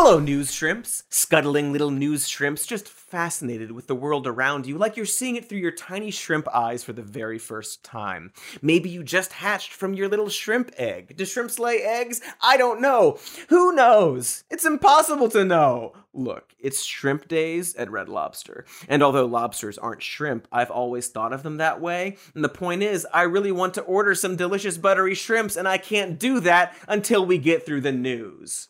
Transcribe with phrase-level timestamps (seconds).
[0.00, 1.02] Hello, news shrimps.
[1.10, 5.48] Scuttling little news shrimps, just fascinated with the world around you, like you're seeing it
[5.48, 8.32] through your tiny shrimp eyes for the very first time.
[8.62, 11.16] Maybe you just hatched from your little shrimp egg.
[11.16, 12.20] Do shrimps lay eggs?
[12.40, 13.18] I don't know.
[13.48, 14.44] Who knows?
[14.50, 15.94] It's impossible to know.
[16.14, 18.66] Look, it's shrimp days at Red Lobster.
[18.88, 22.18] And although lobsters aren't shrimp, I've always thought of them that way.
[22.36, 25.76] And the point is, I really want to order some delicious buttery shrimps, and I
[25.76, 28.68] can't do that until we get through the news.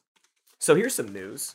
[0.59, 1.55] So here's some news.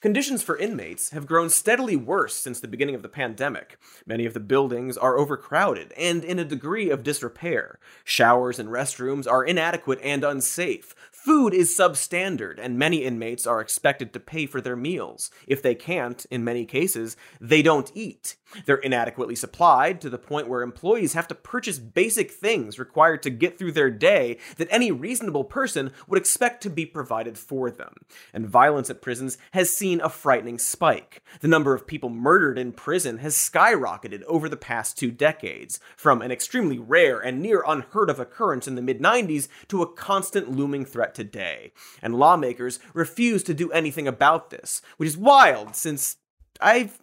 [0.00, 3.78] Conditions for inmates have grown steadily worse since the beginning of the pandemic.
[4.04, 7.78] Many of the buildings are overcrowded and in a degree of disrepair.
[8.02, 10.92] Showers and restrooms are inadequate and unsafe.
[11.24, 15.30] Food is substandard, and many inmates are expected to pay for their meals.
[15.46, 18.34] If they can't, in many cases, they don't eat.
[18.66, 23.30] They're inadequately supplied to the point where employees have to purchase basic things required to
[23.30, 27.94] get through their day that any reasonable person would expect to be provided for them.
[28.34, 31.22] And violence at prisons has seen a frightening spike.
[31.40, 36.20] The number of people murdered in prison has skyrocketed over the past two decades, from
[36.20, 40.50] an extremely rare and near unheard of occurrence in the mid 90s to a constant
[40.50, 46.16] looming threat today, and lawmakers refuse to do anything about this, which is wild since
[46.60, 46.98] I've.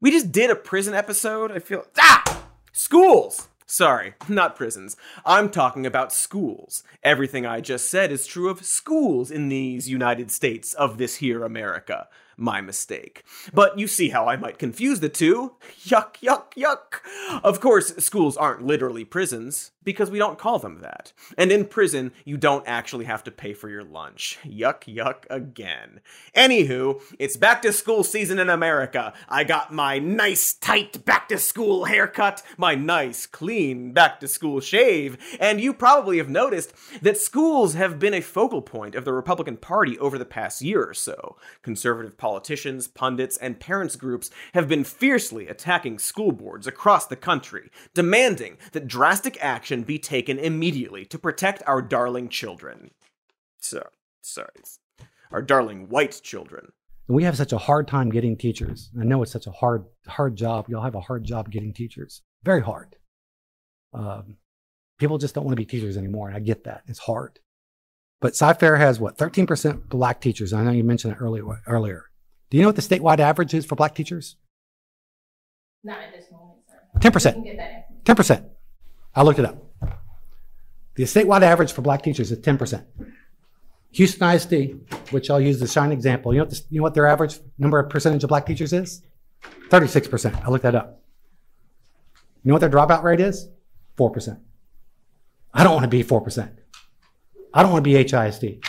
[0.00, 1.50] We just did a prison episode.
[1.50, 1.84] I feel.
[1.98, 2.44] Ah!
[2.72, 3.48] Schools!
[3.70, 4.96] Sorry, not prisons.
[5.26, 6.82] I'm talking about schools.
[7.02, 11.44] Everything I just said is true of schools in these United States of this here
[11.44, 12.08] America.
[12.36, 13.24] My mistake.
[13.52, 15.56] But you see how I might confuse the two.
[15.84, 17.00] Yuck, yuck, yuck.
[17.42, 21.14] Of course, schools aren't literally prisons because we don't call them that.
[21.38, 24.38] And in prison, you don't actually have to pay for your lunch.
[24.44, 26.00] Yuck, yuck again.
[26.36, 29.14] Anywho, it's back to school season in America.
[29.30, 34.60] I got my nice, tight back to school haircut, my nice, clean back to school
[34.60, 39.14] shave, and you probably have noticed that schools have been a focal point of the
[39.14, 41.38] Republican Party over the past year or so.
[41.62, 47.70] Conservative politicians, pundits, and parents groups have been fiercely attacking school boards across the country,
[47.94, 52.90] demanding that drastic action action be taken immediately to protect our darling children.
[53.60, 53.82] So,
[54.22, 54.48] sorry,
[55.30, 56.72] our darling white children.
[57.08, 58.90] And we have such a hard time getting teachers.
[59.00, 60.68] I know it's such a hard, hard job.
[60.68, 62.22] Y'all have a hard job getting teachers.
[62.44, 62.96] Very hard.
[63.94, 64.36] Um,
[64.98, 66.82] people just don't want to be teachers anymore, and I get that.
[66.86, 67.38] It's hard.
[68.20, 70.52] But Cy-Fair has what 13% black teachers.
[70.52, 71.44] I know you mentioned it earlier.
[71.66, 72.04] Earlier,
[72.50, 74.36] do you know what the statewide average is for black teachers?
[75.84, 77.00] Not at this moment, sir.
[77.00, 77.46] Ten percent.
[78.04, 78.44] Ten percent.
[79.14, 79.67] I looked it up.
[80.98, 82.84] The statewide average for black teachers is 10%.
[83.92, 87.06] Houston ISD, which I'll use as a shining example, you know, you know what their
[87.06, 89.02] average number of percentage of black teachers is?
[89.68, 90.44] 36%.
[90.44, 91.00] I looked that up.
[92.42, 93.48] You know what their dropout rate is?
[93.96, 94.40] 4%.
[95.54, 96.50] I don't want to be 4%.
[97.54, 98.64] I don't want to be HISD.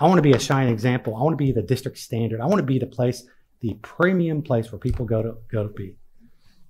[0.00, 1.14] I want to be a shining example.
[1.14, 2.40] I want to be the district standard.
[2.40, 3.24] I want to be the place,
[3.60, 5.98] the premium place where people go to go to be.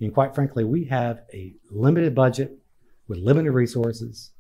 [0.01, 2.59] And quite frankly, we have a limited budget
[3.07, 4.33] with limited resources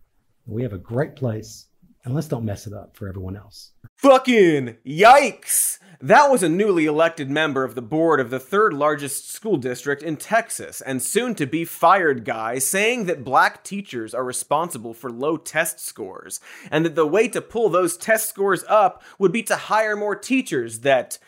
[0.46, 1.66] we have a great place,
[2.04, 3.72] and let's don't mess it up for everyone else.
[3.96, 5.78] Fucking yikes!
[6.00, 10.02] That was a newly elected member of the board of the third largest school district
[10.02, 15.12] in Texas and soon to be fired guy saying that black teachers are responsible for
[15.12, 16.40] low test scores
[16.72, 20.16] and that the way to pull those test scores up would be to hire more
[20.16, 21.20] teachers that,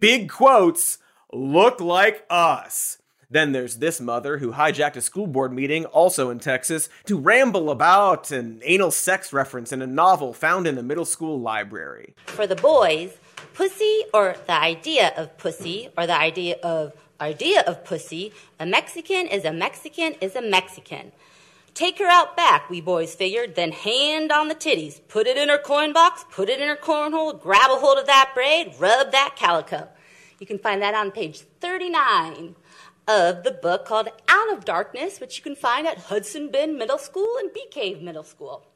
[0.00, 0.96] big quotes,
[1.30, 3.01] look like us.
[3.32, 7.70] Then there's this mother who hijacked a school board meeting, also in Texas, to ramble
[7.70, 12.14] about an anal sex reference in a novel found in the middle school library.
[12.26, 13.16] For the boys,
[13.54, 19.26] pussy or the idea of pussy or the idea of idea of pussy, a Mexican
[19.28, 21.12] is a Mexican is a Mexican.
[21.72, 25.48] Take her out back, we boys figured, then hand on the titties, put it in
[25.48, 29.10] her coin box, put it in her cornhole, grab a hold of that braid, rub
[29.12, 29.88] that calico.
[30.38, 32.56] You can find that on page 39
[33.08, 36.98] of the book called Out of Darkness, which you can find at Hudson Bend Middle
[36.98, 38.66] School and Bee Cave Middle School.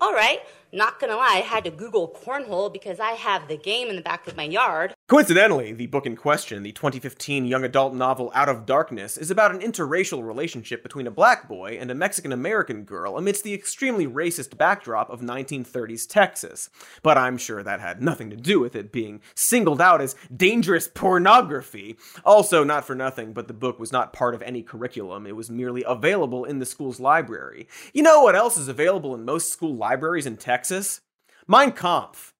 [0.00, 0.40] All right,
[0.72, 4.02] not gonna lie, I had to Google cornhole because I have the game in the
[4.02, 4.94] back of my yard.
[5.08, 9.52] Coincidentally, the book in question, the 2015 young adult novel Out of Darkness, is about
[9.52, 14.06] an interracial relationship between a black boy and a Mexican American girl amidst the extremely
[14.06, 16.70] racist backdrop of 1930s Texas.
[17.02, 20.86] But I'm sure that had nothing to do with it being singled out as dangerous
[20.86, 21.96] pornography.
[22.24, 25.50] Also, not for nothing, but the book was not part of any curriculum, it was
[25.50, 27.66] merely available in the school's library.
[27.92, 30.59] You know what else is available in most school libraries in Texas?
[30.60, 31.00] Texas?
[31.48, 32.34] Mein Kampf.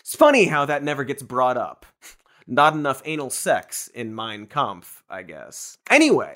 [0.00, 1.86] It's funny how that never gets brought up.
[2.46, 5.78] Not enough anal sex in Mein Kampf, I guess.
[5.88, 6.34] Anyway,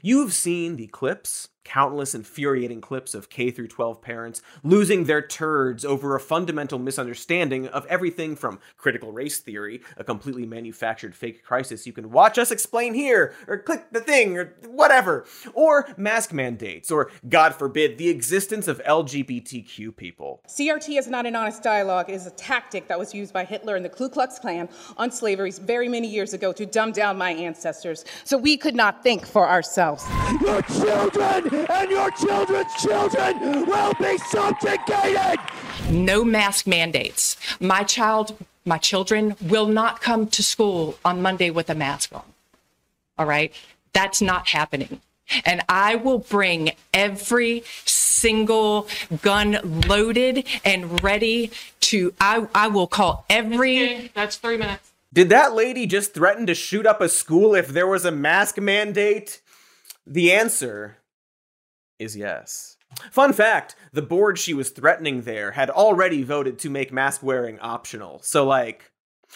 [0.00, 5.84] you've seen the clips, countless infuriating clips of K through 12 parents losing their turds
[5.84, 11.86] over a fundamental misunderstanding of everything from critical race theory, a completely manufactured fake crisis
[11.86, 16.90] you can watch us explain here, or click the thing, or whatever, or mask mandates,
[16.90, 20.40] or God forbid, the existence of LGBTQ people.
[20.48, 22.08] CRT is not an honest dialogue.
[22.08, 25.10] It is a tactic that was used by Hitler and the Ku Klux Klan on
[25.10, 29.26] slavery very many years ago to dumb down my ancestors so we could not think
[29.26, 30.06] for ourselves.
[30.40, 35.40] Your children and your children's children will be subjugated!
[35.90, 37.36] No mask mandates.
[37.60, 42.22] My child, my children will not come to school on Monday with a mask on.
[43.18, 43.52] All right?
[43.92, 45.00] That's not happening.
[45.44, 48.88] And I will bring every single
[49.22, 51.50] gun loaded and ready
[51.80, 54.10] to, I, I will call every.
[54.14, 54.92] That's three minutes.
[55.12, 58.58] Did that lady just threaten to shoot up a school if there was a mask
[58.58, 59.40] mandate?
[60.06, 60.97] The answer
[61.98, 62.76] is yes.
[63.10, 67.58] Fun fact the board she was threatening there had already voted to make mask wearing
[67.60, 68.20] optional.
[68.22, 68.90] So, like,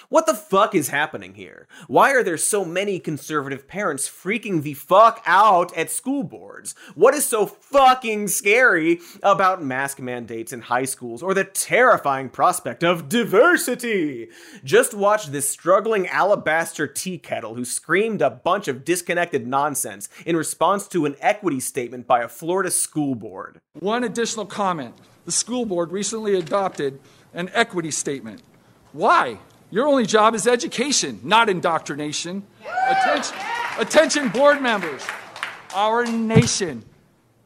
[0.09, 1.67] what the fuck is happening here?
[1.87, 6.75] Why are there so many conservative parents freaking the fuck out at school boards?
[6.95, 12.83] What is so fucking scary about mask mandates in high schools or the terrifying prospect
[12.83, 14.29] of diversity?
[14.65, 20.37] Just watch this struggling alabaster tea kettle who screamed a bunch of disconnected nonsense in
[20.37, 23.61] response to an equity statement by a Florida school board.
[23.75, 24.95] One additional comment
[25.25, 26.99] the school board recently adopted
[27.33, 28.43] an equity statement.
[28.93, 29.39] Why?
[29.73, 32.45] Your only job is education, not indoctrination.
[32.89, 33.37] Attention,
[33.79, 35.03] attention, board members.
[35.75, 36.85] Our nation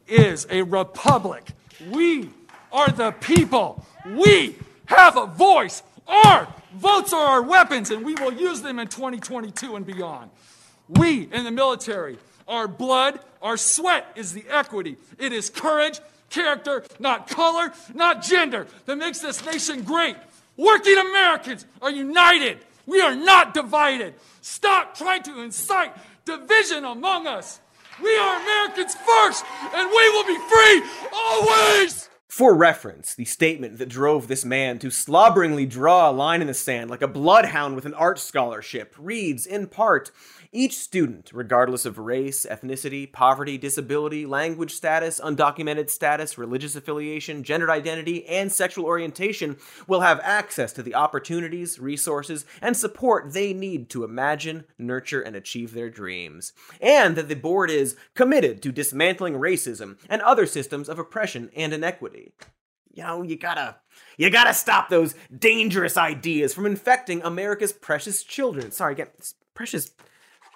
[0.09, 1.47] is a republic.
[1.89, 2.29] We
[2.73, 3.85] are the people.
[4.05, 4.57] We
[4.87, 5.83] have a voice.
[6.05, 10.29] Our votes are our weapons, and we will use them in 2022 and beyond.
[10.89, 14.97] We in the military, our blood, our sweat is the equity.
[15.17, 20.17] It is courage, character, not color, not gender, that makes this nation great.
[20.57, 22.59] Working Americans are united.
[22.87, 24.15] We are not divided.
[24.41, 25.93] Stop trying to incite
[26.25, 27.61] division among us.
[28.01, 30.83] We are Americans first, and we will be free
[31.13, 32.09] always.
[32.27, 36.53] For reference, the statement that drove this man to slobberingly draw a line in the
[36.53, 40.11] sand like a bloodhound with an art scholarship reads, in part,
[40.57, 47.69] each student, regardless of race, ethnicity, poverty, disability, language status, undocumented status, religious affiliation, gender
[47.69, 53.87] identity, and sexual orientation, will have access to the opportunities, resources, and support they need
[53.87, 56.53] to imagine, nurture, and achieve their dreams.
[56.81, 61.71] And that the board is committed to dismantling racism and other systems of oppression and
[61.71, 62.33] inequity.
[62.91, 63.75] You know, you gotta
[64.17, 68.71] you gotta stop those dangerous ideas from infecting America's precious children.
[68.71, 69.09] Sorry, again,
[69.53, 69.91] precious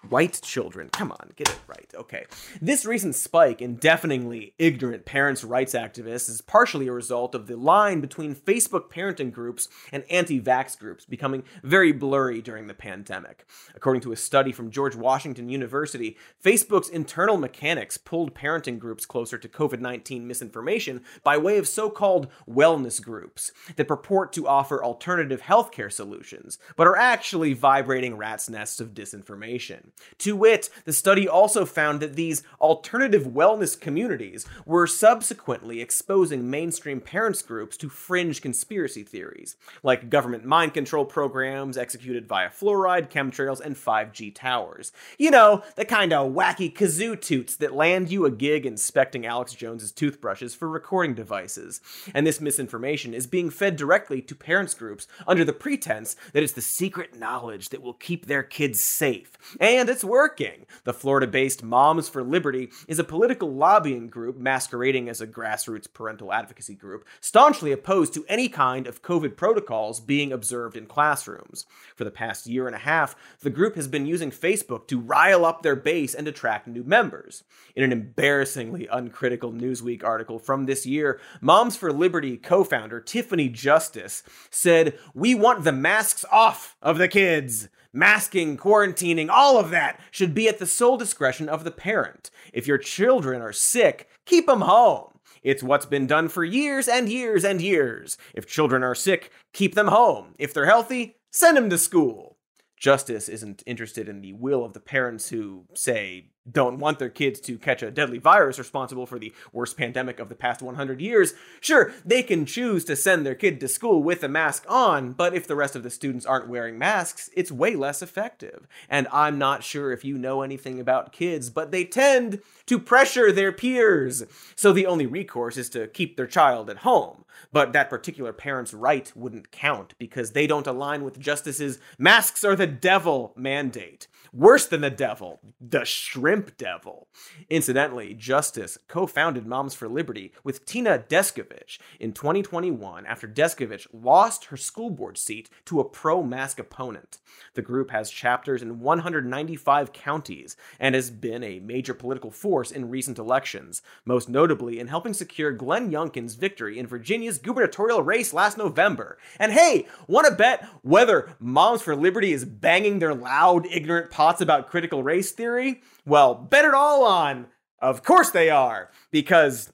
[0.10, 0.90] white children.
[0.90, 1.92] Come on, get it right.
[1.96, 2.26] Okay.
[2.62, 7.56] This recent spike in deafeningly ignorant parents' rights activists is partially a result of the
[7.56, 13.46] line between Facebook parenting groups and anti vax groups becoming very blurry during the pandemic.
[13.76, 19.38] According to a study from George Washington University, Facebook's internal mechanics pulled parenting groups closer
[19.38, 24.84] to COVID 19 misinformation by way of so called wellness groups that purport to offer
[24.84, 29.91] alternative healthcare solutions, but are actually vibrating rat's nests of disinformation.
[30.20, 37.02] To wit, the study also found that these alternative wellness communities were subsequently exposing mainstream
[37.02, 43.60] parents groups to fringe conspiracy theories, like government mind control programs executed via fluoride, chemtrails,
[43.60, 44.92] and 5G towers.
[45.18, 49.54] You know, the kind of wacky kazoo toots that land you a gig inspecting Alex
[49.54, 51.82] Jones's toothbrushes for recording devices.
[52.14, 56.54] And this misinformation is being fed directly to parents groups under the pretense that it's
[56.54, 59.32] the secret knowledge that will keep their kids safe.
[59.60, 60.66] And it's working.
[60.84, 65.92] The Florida based Moms for Liberty is a political lobbying group masquerading as a grassroots
[65.92, 71.66] parental advocacy group, staunchly opposed to any kind of COVID protocols being observed in classrooms.
[71.96, 75.46] For the past year and a half, the group has been using Facebook to rile
[75.46, 77.44] up their base and attract new members.
[77.76, 83.50] In an embarrassingly uncritical Newsweek article from this year, Moms for Liberty co founder Tiffany
[83.50, 87.70] Justice said, We want the masks off of the kids.
[87.94, 92.32] Masking, quarantining, all of that should be at the sole discretion of the parent.
[92.54, 95.20] If your children are sick, keep them home.
[95.44, 98.18] It's what's been done for years and years and years.
[98.34, 100.36] If children are sick, keep them home.
[100.38, 102.38] If they're healthy, send them to school.
[102.78, 107.40] Justice isn't interested in the will of the parents who, say, don't want their kids
[107.42, 111.34] to catch a deadly virus responsible for the worst pandemic of the past 100 years,
[111.60, 115.36] sure, they can choose to send their kid to school with a mask on, but
[115.36, 118.68] if the rest of the students aren't wearing masks, it's way less effective.
[118.90, 123.32] And I'm not sure if you know anything about kids, but they tend to pressure
[123.32, 124.24] their peers.
[124.56, 127.26] So the only recourse is to keep their child at home.
[127.52, 132.56] But that particular parent's right wouldn't count because they don't align with Justice's masks are
[132.56, 134.08] the devil mandate.
[134.34, 137.10] Worse than the devil, the shrimp devil.
[137.50, 144.46] Incidentally, Justice co founded Moms for Liberty with Tina Descovich in 2021 after Descovich lost
[144.46, 147.20] her school board seat to a pro mask opponent.
[147.56, 152.90] The group has chapters in 195 counties and has been a major political force in
[152.90, 158.58] recent elections, most notably in helping secure Glenn Youngkin's victory in Virginia's gubernatorial race last
[158.58, 159.18] November.
[159.40, 164.42] And hey, want to bet whether Moms for Liberty is banging their loud, ignorant pots
[164.42, 165.82] about critical race theory?
[166.06, 167.48] Well, bet it all on.
[167.80, 169.74] Of course they are, because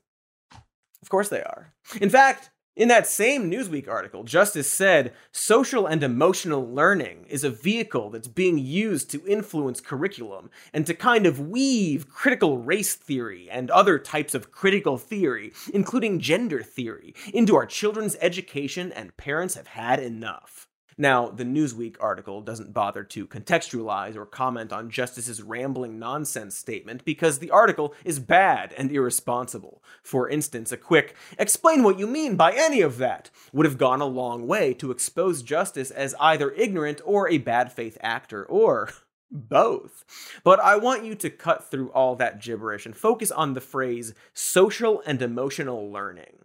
[1.02, 1.74] of course they are.
[2.00, 7.50] In fact, in that same Newsweek article, Justice said social and emotional learning is a
[7.50, 13.50] vehicle that's being used to influence curriculum and to kind of weave critical race theory
[13.50, 19.56] and other types of critical theory, including gender theory, into our children's education, and parents
[19.56, 20.67] have had enough.
[21.00, 27.06] Now, the Newsweek article doesn't bother to contextualize or comment on Justice's rambling nonsense statement
[27.06, 29.84] because the article is bad and irresponsible.
[30.02, 34.02] For instance, a quick, explain what you mean by any of that, would have gone
[34.02, 38.90] a long way to expose Justice as either ignorant or a bad faith actor, or
[39.32, 40.04] both.
[40.44, 44.16] But I want you to cut through all that gibberish and focus on the phrase
[44.34, 46.40] social and emotional learning.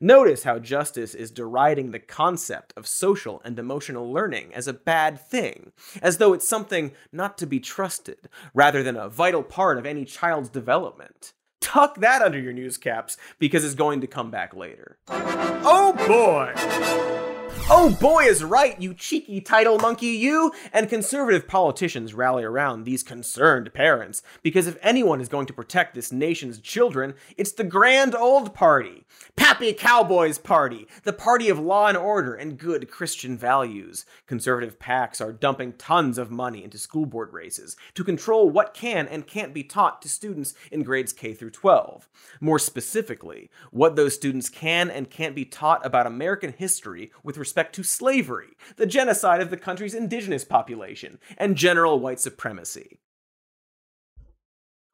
[0.00, 5.20] Notice how Justice is deriding the concept of social and emotional learning as a bad
[5.20, 9.84] thing, as though it's something not to be trusted, rather than a vital part of
[9.84, 11.32] any child's development.
[11.60, 14.98] Tuck that under your newscaps because it's going to come back later.
[15.08, 17.27] Oh boy!
[17.70, 20.52] Oh boy is right, you cheeky title monkey, you!
[20.72, 25.94] And conservative politicians rally around these concerned parents, because if anyone is going to protect
[25.94, 29.04] this nation's children, it's the grand old party.
[29.36, 34.04] Pappy Cowboys Party, the party of law and order and good Christian values.
[34.26, 39.08] Conservative PACs are dumping tons of money into school board races to control what can
[39.08, 42.08] and can't be taught to students in grades K through 12.
[42.40, 47.74] More specifically, what those students can and can't be taught about American history with respect
[47.76, 53.00] to slavery, the genocide of the country's indigenous population, and general white supremacy.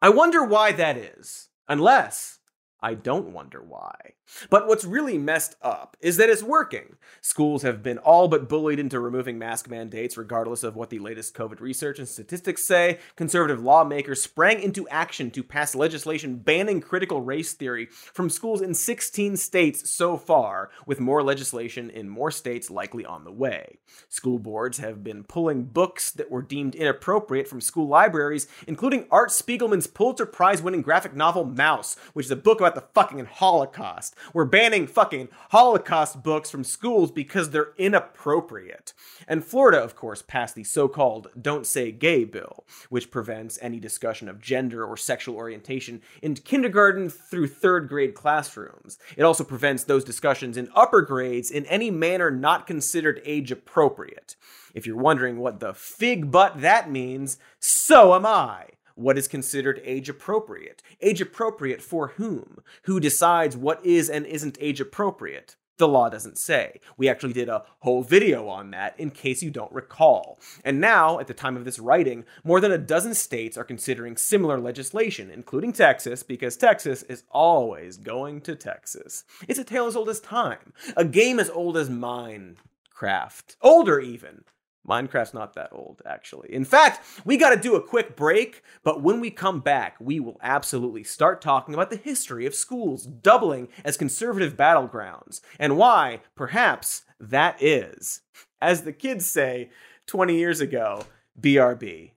[0.00, 1.48] I wonder why that is.
[1.66, 2.40] Unless
[2.84, 4.12] I don't wonder why.
[4.50, 6.96] But what's really messed up is that it's working.
[7.22, 11.34] Schools have been all but bullied into removing mask mandates, regardless of what the latest
[11.34, 12.98] COVID research and statistics say.
[13.16, 18.74] Conservative lawmakers sprang into action to pass legislation banning critical race theory from schools in
[18.74, 23.78] 16 states so far, with more legislation in more states likely on the way.
[24.10, 29.30] School boards have been pulling books that were deemed inappropriate from school libraries, including Art
[29.30, 34.14] Spiegelman's Pulitzer Prize winning graphic novel Maus, which is a book about the fucking Holocaust.
[34.32, 38.92] We're banning fucking Holocaust books from schools because they're inappropriate.
[39.26, 43.80] And Florida, of course, passed the so called Don't Say Gay bill, which prevents any
[43.80, 48.98] discussion of gender or sexual orientation in kindergarten through third grade classrooms.
[49.16, 54.36] It also prevents those discussions in upper grades in any manner not considered age appropriate.
[54.74, 59.80] If you're wondering what the fig butt that means, so am I what is considered
[59.84, 60.82] age appropriate.
[61.00, 62.58] Age appropriate for whom?
[62.84, 65.56] Who decides what is and isn't age appropriate?
[65.76, 66.80] The law doesn't say.
[66.96, 70.38] We actually did a whole video on that in case you don't recall.
[70.64, 74.16] And now, at the time of this writing, more than a dozen states are considering
[74.16, 79.24] similar legislation, including Texas, because Texas is always going to Texas.
[79.48, 84.44] It's a tale as old as time, a game as old as Minecraft, older even.
[84.88, 86.52] Minecraft's not that old, actually.
[86.52, 90.20] In fact, we got to do a quick break, but when we come back, we
[90.20, 96.20] will absolutely start talking about the history of schools doubling as conservative battlegrounds and why,
[96.34, 98.20] perhaps, that is.
[98.60, 99.70] As the kids say
[100.06, 101.04] 20 years ago,
[101.40, 102.10] BRB.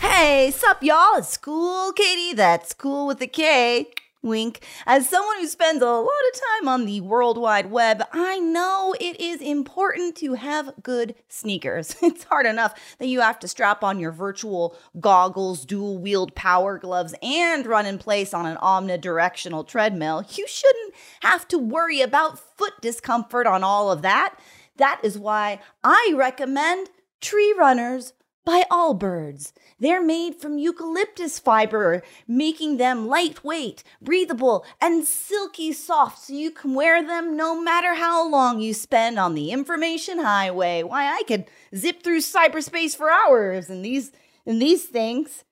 [0.00, 1.16] Hey, sup, y'all?
[1.16, 2.34] It's Cool Katie.
[2.34, 3.90] That's cool with a K.
[4.22, 4.64] Wink.
[4.86, 8.94] As someone who spends a lot of time on the World Wide Web, I know
[9.00, 11.96] it is important to have good sneakers.
[12.10, 16.76] It's hard enough that you have to strap on your virtual goggles, dual wield power
[16.76, 20.24] gloves, and run in place on an omnidirectional treadmill.
[20.28, 24.34] You shouldn't have to worry about foot discomfort on all of that.
[24.76, 28.12] That is why I recommend Tree Runners
[28.44, 29.52] by Allbirds.
[29.78, 36.74] They're made from eucalyptus fiber, making them lightweight, breathable, and silky soft so you can
[36.74, 40.82] wear them no matter how long you spend on the information highway.
[40.82, 44.12] Why, I could zip through cyberspace for hours in these
[44.46, 45.44] in these things.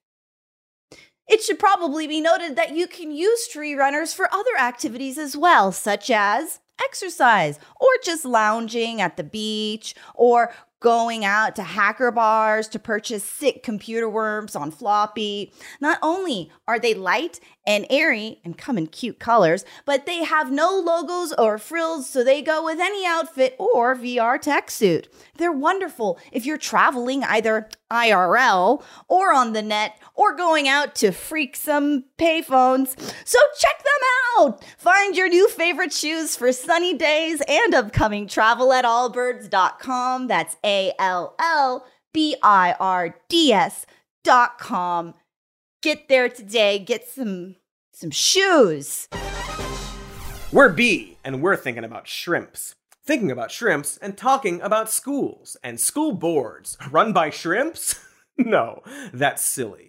[1.28, 5.36] It should probably be noted that you can use tree runners for other activities as
[5.36, 12.10] well, such as exercise or just lounging at the beach or going out to hacker
[12.10, 15.52] bars to purchase sick computer worms on floppy.
[15.80, 20.50] Not only are they light and airy and come in cute colors, but they have
[20.50, 25.06] no logos or frills, so they go with any outfit or VR tech suit.
[25.36, 31.12] They're wonderful if you're traveling either IRL or on the net or going out to
[31.12, 32.98] freak some payphones.
[33.26, 34.08] So check them
[34.38, 34.64] out.
[34.78, 40.26] Find your new favorite shoes for sunny days and upcoming travel at allbirds.com.
[40.26, 45.14] That's A L L B I R D S.com.
[45.80, 46.80] Get there today.
[46.80, 47.54] Get some
[47.92, 49.06] some shoes.
[50.50, 52.74] We're B, and we're thinking about shrimps.
[53.06, 57.94] Thinking about shrimps and talking about schools and school boards run by shrimps?
[58.38, 58.82] no,
[59.12, 59.87] that's silly.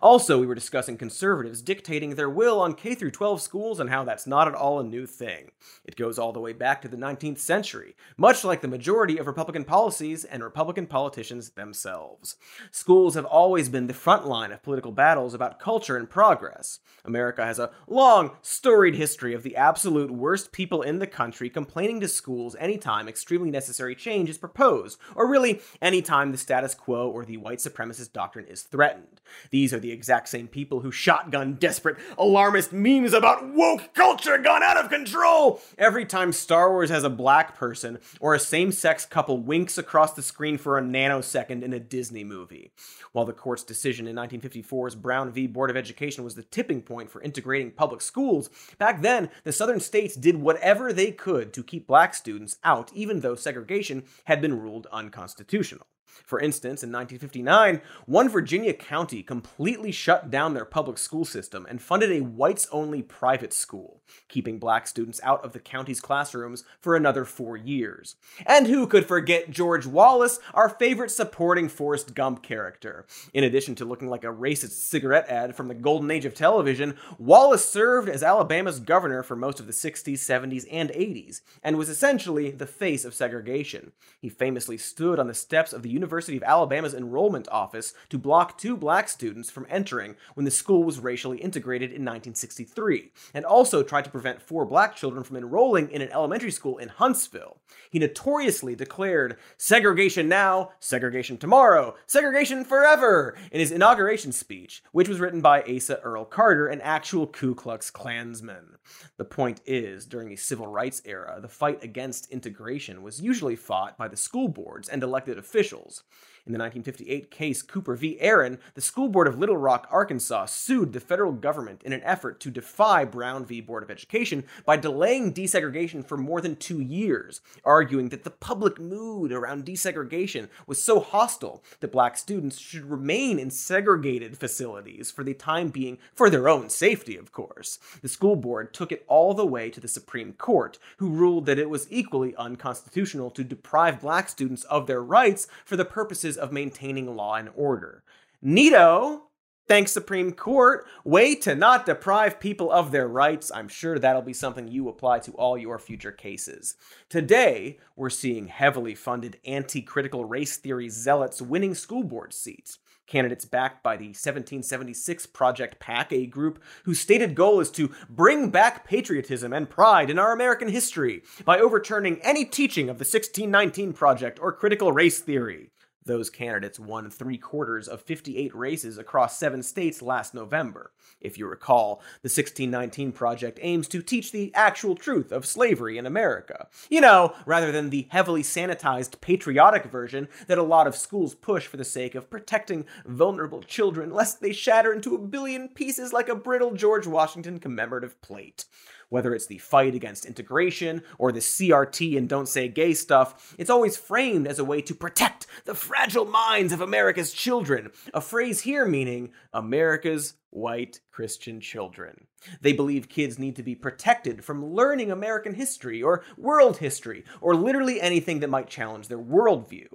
[0.00, 4.26] Also, we were discussing conservatives dictating their will on K 12 schools and how that's
[4.26, 5.50] not at all a new thing.
[5.84, 9.26] It goes all the way back to the 19th century, much like the majority of
[9.26, 12.36] Republican policies and Republican politicians themselves.
[12.70, 16.80] Schools have always been the front line of political battles about culture and progress.
[17.04, 22.00] America has a long, storied history of the absolute worst people in the country complaining
[22.00, 27.24] to schools anytime extremely necessary change is proposed, or really anytime the status quo or
[27.24, 29.20] the white supremacist doctrine is threatened.
[29.50, 34.62] These are the exact same people who shotgun desperate, alarmist memes about woke culture gone
[34.62, 39.06] out of control every time Star Wars has a black person or a same sex
[39.06, 42.70] couple winks across the screen for a nanosecond in a Disney movie.
[43.12, 45.46] While the court's decision in 1954's Brown v.
[45.46, 49.80] Board of Education was the tipping point for integrating public schools, back then the southern
[49.80, 54.60] states did whatever they could to keep black students out, even though segregation had been
[54.60, 55.86] ruled unconstitutional.
[56.24, 61.80] For instance, in 1959, one Virginia county completely shut down their public school system and
[61.80, 66.96] funded a whites only private school, keeping black students out of the county's classrooms for
[66.96, 68.16] another four years.
[68.46, 73.06] And who could forget George Wallace, our favorite supporting Forrest Gump character?
[73.32, 76.96] In addition to looking like a racist cigarette ad from the golden age of television,
[77.18, 81.88] Wallace served as Alabama's governor for most of the 60s, 70s, and 80s, and was
[81.88, 83.92] essentially the face of segregation.
[84.20, 88.58] He famously stood on the steps of the University of Alabama's enrollment office to block
[88.58, 93.82] two black students from entering when the school was racially integrated in 1963, and also
[93.82, 97.58] tried to prevent four black children from enrolling in an elementary school in Huntsville.
[97.90, 105.20] He notoriously declared segregation now, segregation tomorrow, segregation forever in his inauguration speech, which was
[105.20, 108.76] written by Asa Earl Carter, an actual Ku Klux Klansman.
[109.16, 113.96] The point is, during the civil rights era, the fight against integration was usually fought
[113.96, 116.04] by the school boards and elected officials sales.
[116.46, 118.20] In the 1958 case Cooper v.
[118.20, 122.38] Aaron, the school board of Little Rock, Arkansas sued the federal government in an effort
[122.38, 123.60] to defy Brown v.
[123.60, 128.78] Board of Education by delaying desegregation for more than two years, arguing that the public
[128.78, 135.24] mood around desegregation was so hostile that black students should remain in segregated facilities for
[135.24, 137.80] the time being, for their own safety, of course.
[138.02, 141.58] The school board took it all the way to the Supreme Court, who ruled that
[141.58, 146.52] it was equally unconstitutional to deprive black students of their rights for the purposes of
[146.52, 148.04] maintaining law and order.
[148.44, 149.20] Neato!
[149.68, 150.86] Thanks, Supreme Court.
[151.04, 153.50] Way to not deprive people of their rights.
[153.52, 156.76] I'm sure that'll be something you apply to all your future cases.
[157.08, 162.78] Today, we're seeing heavily funded anti critical race theory zealots winning school board seats.
[163.08, 168.50] Candidates backed by the 1776 Project PAC, a group whose stated goal is to bring
[168.50, 173.92] back patriotism and pride in our American history by overturning any teaching of the 1619
[173.92, 175.70] Project or critical race theory.
[176.06, 180.92] Those candidates won three quarters of 58 races across seven states last November.
[181.20, 186.06] If you recall, the 1619 Project aims to teach the actual truth of slavery in
[186.06, 186.68] America.
[186.88, 191.66] You know, rather than the heavily sanitized patriotic version that a lot of schools push
[191.66, 196.28] for the sake of protecting vulnerable children lest they shatter into a billion pieces like
[196.28, 198.64] a brittle George Washington commemorative plate
[199.08, 203.70] whether it's the fight against integration or the CRT and don't say gay stuff, it's
[203.70, 207.90] always framed as a way to protect the fragile minds of America's children.
[208.12, 212.26] A phrase here meaning America's white Christian children.
[212.60, 217.54] They believe kids need to be protected from learning American history or world history or
[217.54, 219.86] literally anything that might challenge their worldview.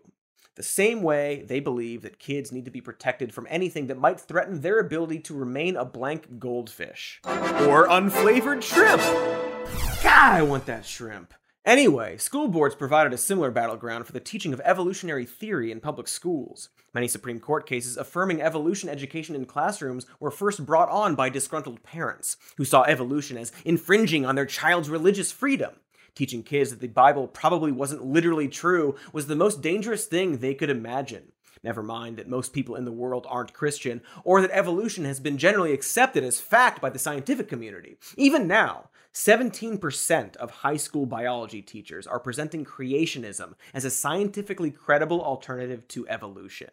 [0.55, 4.19] The same way they believe that kids need to be protected from anything that might
[4.19, 7.21] threaten their ability to remain a blank goldfish.
[7.25, 9.01] Or unflavored shrimp!
[10.03, 11.33] God, I want that shrimp.
[11.63, 16.07] Anyway, school boards provided a similar battleground for the teaching of evolutionary theory in public
[16.07, 16.69] schools.
[16.91, 21.83] Many Supreme Court cases affirming evolution education in classrooms were first brought on by disgruntled
[21.83, 25.73] parents who saw evolution as infringing on their child's religious freedom.
[26.13, 30.54] Teaching kids that the Bible probably wasn't literally true was the most dangerous thing they
[30.54, 31.32] could imagine.
[31.63, 35.38] Never mind that most people in the world aren't Christian, or that evolution has been
[35.38, 37.97] generally accepted as fact by the scientific community.
[38.17, 45.21] Even now, 17% of high school biology teachers are presenting creationism as a scientifically credible
[45.21, 46.69] alternative to evolution.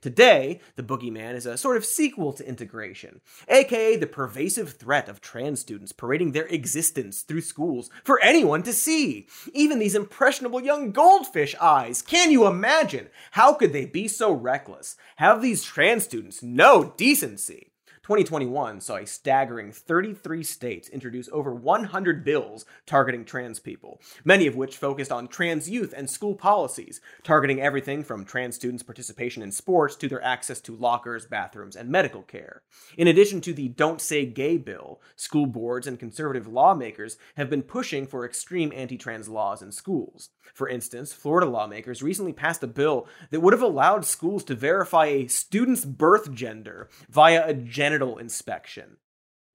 [0.00, 5.20] Today, the boogeyman is a sort of sequel to integration, aka the pervasive threat of
[5.20, 9.26] trans students parading their existence through schools for anyone to see.
[9.52, 12.02] Even these impressionable young goldfish eyes.
[12.02, 13.08] Can you imagine?
[13.32, 14.96] How could they be so reckless?
[15.16, 17.69] Have these trans students no decency?
[18.02, 24.56] 2021 saw a staggering 33 states introduce over 100 bills targeting trans people, many of
[24.56, 29.52] which focused on trans youth and school policies, targeting everything from trans students' participation in
[29.52, 32.62] sports to their access to lockers, bathrooms, and medical care.
[32.96, 37.62] In addition to the Don't Say Gay bill, school boards and conservative lawmakers have been
[37.62, 40.30] pushing for extreme anti trans laws in schools.
[40.54, 45.06] For instance, Florida lawmakers recently passed a bill that would have allowed schools to verify
[45.06, 47.54] a student's birth gender via a
[47.90, 48.98] genital inspection.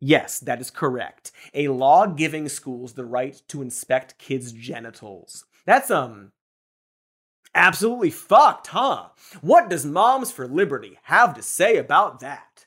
[0.02, 1.32] Yes, that is correct.
[1.54, 5.45] A law giving schools the right to inspect kids' genitals.
[5.65, 6.34] That's, um,
[7.54, 9.08] absolutely fucked, huh?
[9.39, 12.65] What does Moms for Liberty have to say about that?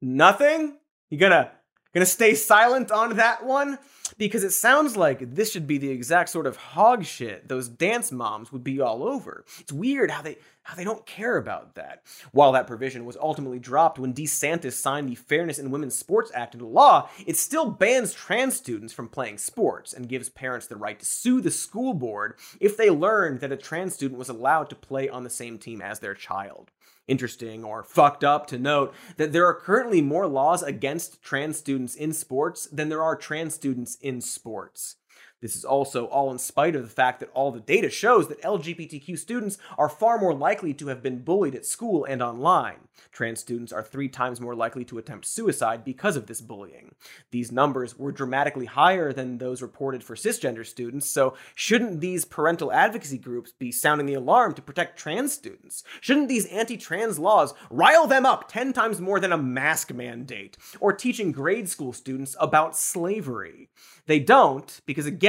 [0.00, 0.78] Nothing?
[1.10, 1.52] You gonna
[1.92, 3.78] gonna stay silent on that one?
[4.18, 8.10] Because it sounds like this should be the exact sort of hog shit those dance
[8.10, 9.44] moms would be all over.
[9.60, 12.02] It's weird how they how they don't care about that.
[12.32, 16.54] While that provision was ultimately dropped when DeSantis signed the Fairness in Women's Sports Act
[16.54, 20.98] into law, it still bans trans students from playing sports and gives parents the right
[20.98, 24.74] to sue the school board if they learned that a trans student was allowed to
[24.74, 26.72] play on the same team as their child
[27.08, 31.94] interesting or fucked up to note that there are currently more laws against trans students
[31.94, 34.96] in sports than there are trans students in sports.
[35.42, 38.40] This is also all in spite of the fact that all the data shows that
[38.42, 42.88] LGBTQ students are far more likely to have been bullied at school and online.
[43.12, 46.94] Trans students are three times more likely to attempt suicide because of this bullying.
[47.30, 52.72] These numbers were dramatically higher than those reported for cisgender students, so shouldn't these parental
[52.72, 55.84] advocacy groups be sounding the alarm to protect trans students?
[56.00, 60.56] Shouldn't these anti trans laws rile them up 10 times more than a mask mandate
[60.80, 63.68] or teaching grade school students about slavery?
[64.06, 65.25] They don't, because again,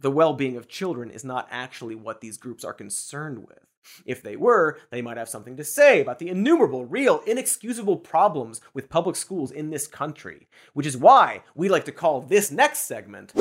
[0.00, 3.58] the well being of children is not actually what these groups are concerned with.
[4.04, 8.60] If they were, they might have something to say about the innumerable, real, inexcusable problems
[8.74, 12.80] with public schools in this country, which is why we like to call this next
[12.80, 13.32] segment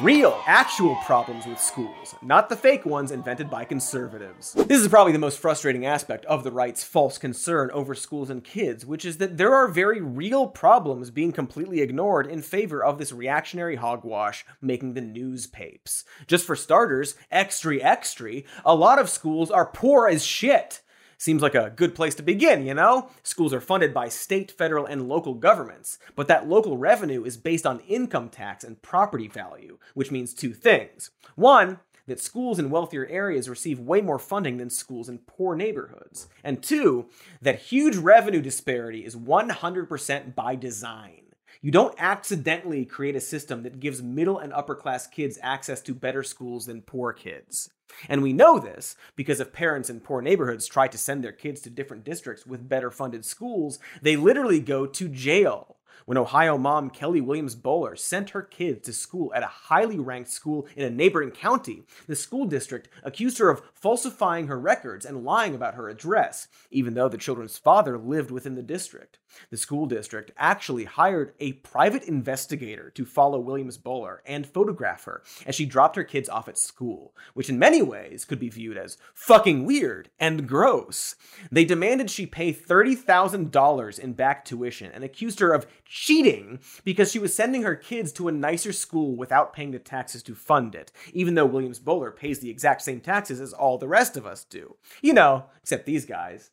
[0.00, 4.52] Real, actual problems with schools, not the fake ones invented by conservatives.
[4.52, 8.44] This is probably the most frustrating aspect of the right's false concern over schools and
[8.44, 12.98] kids, which is that there are very real problems being completely ignored in favor of
[12.98, 16.04] this reactionary hogwash making the news papes.
[16.28, 20.80] Just for starters, extra extra, a lot of schools are poor as shit.
[21.20, 23.10] Seems like a good place to begin, you know?
[23.24, 27.66] Schools are funded by state, federal, and local governments, but that local revenue is based
[27.66, 31.10] on income tax and property value, which means two things.
[31.34, 36.28] One, that schools in wealthier areas receive way more funding than schools in poor neighborhoods.
[36.44, 37.06] And two,
[37.42, 41.22] that huge revenue disparity is 100% by design.
[41.60, 45.94] You don't accidentally create a system that gives middle and upper class kids access to
[45.94, 47.70] better schools than poor kids.
[48.08, 51.60] And we know this because if parents in poor neighborhoods try to send their kids
[51.62, 55.76] to different districts with better funded schools, they literally go to jail.
[56.08, 60.30] When Ohio mom Kelly Williams Bolar sent her kids to school at a highly ranked
[60.30, 65.22] school in a neighboring county, the school district accused her of falsifying her records and
[65.22, 69.18] lying about her address, even though the children's father lived within the district.
[69.50, 75.22] The school district actually hired a private investigator to follow Williams Bolar and photograph her
[75.46, 78.76] as she dropped her kids off at school, which in many ways could be viewed
[78.76, 81.14] as fucking weird and gross.
[81.50, 87.18] They demanded she pay $30,000 in back tuition and accused her of cheating because she
[87.18, 90.92] was sending her kids to a nicer school without paying the taxes to fund it,
[91.12, 94.44] even though Williams Bolar pays the exact same taxes as all the rest of us
[94.44, 94.76] do.
[95.02, 96.50] You know, except these guys.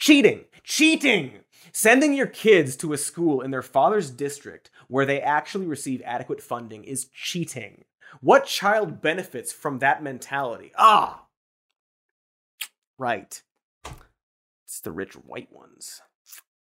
[0.00, 0.46] Cheating!
[0.64, 1.40] Cheating!
[1.72, 6.40] Sending your kids to a school in their father's district where they actually receive adequate
[6.40, 7.84] funding is cheating.
[8.22, 10.72] What child benefits from that mentality?
[10.78, 11.26] Ah!
[12.96, 13.42] Right.
[14.64, 16.00] It's the rich white ones.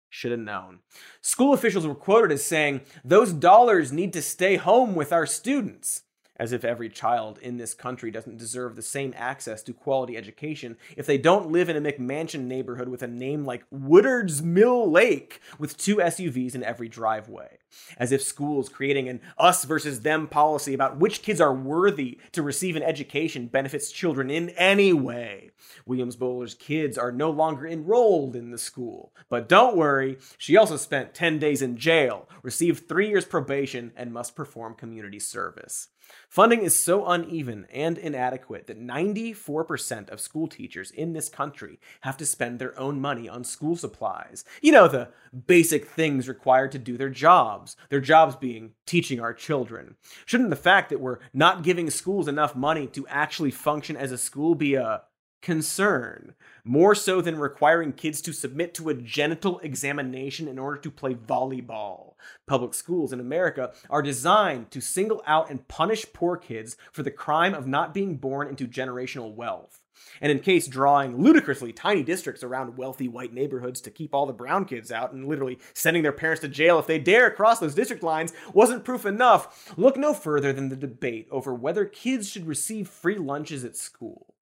[0.08, 0.78] Should have known.
[1.20, 6.04] School officials were quoted as saying, Those dollars need to stay home with our students
[6.38, 10.76] as if every child in this country doesn't deserve the same access to quality education
[10.96, 15.40] if they don't live in a McMansion neighborhood with a name like Woodard's Mill Lake
[15.58, 17.58] with two SUVs in every driveway.
[17.98, 22.42] As if schools creating an us versus them policy about which kids are worthy to
[22.42, 25.50] receive an education benefits children in any way.
[25.84, 29.12] Williams Bolar's kids are no longer enrolled in the school.
[29.28, 34.12] But don't worry, she also spent 10 days in jail, received three years probation, and
[34.12, 35.88] must perform community service.
[36.28, 42.16] Funding is so uneven and inadequate that 94% of school teachers in this country have
[42.18, 44.44] to spend their own money on school supplies.
[44.60, 45.08] You know, the
[45.46, 49.96] basic things required to do their jobs, their jobs being teaching our children.
[50.24, 54.18] Shouldn't the fact that we're not giving schools enough money to actually function as a
[54.18, 55.02] school be a
[55.42, 60.90] concern, more so than requiring kids to submit to a genital examination in order to
[60.90, 62.14] play volleyball.
[62.46, 67.10] Public schools in America are designed to single out and punish poor kids for the
[67.10, 69.80] crime of not being born into generational wealth.
[70.20, 74.32] And in case drawing ludicrously tiny districts around wealthy white neighborhoods to keep all the
[74.32, 77.74] brown kids out and literally sending their parents to jail if they dare cross those
[77.74, 82.46] district lines wasn't proof enough, look no further than the debate over whether kids should
[82.46, 84.34] receive free lunches at school.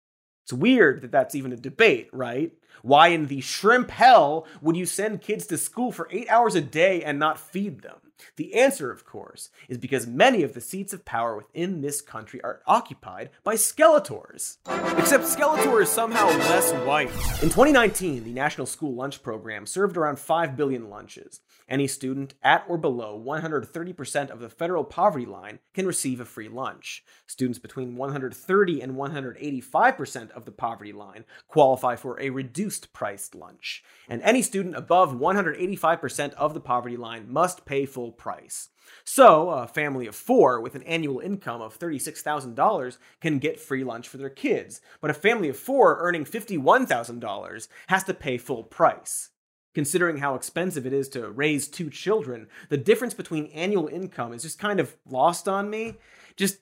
[0.44, 2.52] It's weird that that's even a debate, right?
[2.82, 6.60] Why in the shrimp hell would you send kids to school for eight hours a
[6.60, 7.98] day and not feed them?
[8.36, 12.40] The answer, of course, is because many of the seats of power within this country
[12.42, 14.58] are occupied by Skeletors.
[14.96, 17.10] Except Skeletor is somehow less white.
[17.42, 21.40] In 2019, the National School Lunch Program served around 5 billion lunches.
[21.72, 26.50] Any student at or below 130% of the federal poverty line can receive a free
[26.50, 27.02] lunch.
[27.26, 33.82] Students between 130 and 185% of the poverty line qualify for a reduced priced lunch.
[34.06, 38.68] And any student above 185% of the poverty line must pay full price.
[39.02, 44.08] So, a family of four with an annual income of $36,000 can get free lunch
[44.08, 49.30] for their kids, but a family of four earning $51,000 has to pay full price.
[49.74, 54.42] Considering how expensive it is to raise two children, the difference between annual income is
[54.42, 55.94] just kind of lost on me.
[56.36, 56.58] Just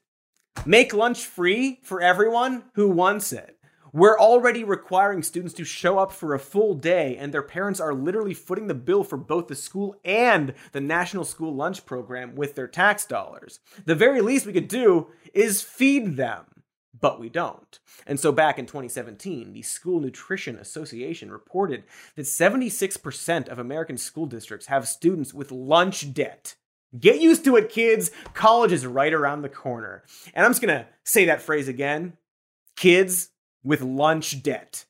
[0.64, 3.56] make lunch free for everyone who wants it.
[3.92, 7.92] We're already requiring students to show up for a full day, and their parents are
[7.92, 12.54] literally footing the bill for both the school and the National School Lunch Program with
[12.54, 13.58] their tax dollars.
[13.86, 16.44] The very least we could do is feed them
[17.00, 17.78] but we don't.
[18.06, 21.84] And so back in 2017, the School Nutrition Association reported
[22.16, 26.56] that 76% of American school districts have students with lunch debt.
[26.98, 28.10] Get used to it, kids.
[28.34, 30.02] College is right around the corner.
[30.34, 32.14] And I'm just going to say that phrase again
[32.76, 33.28] kids
[33.62, 34.86] with lunch debt.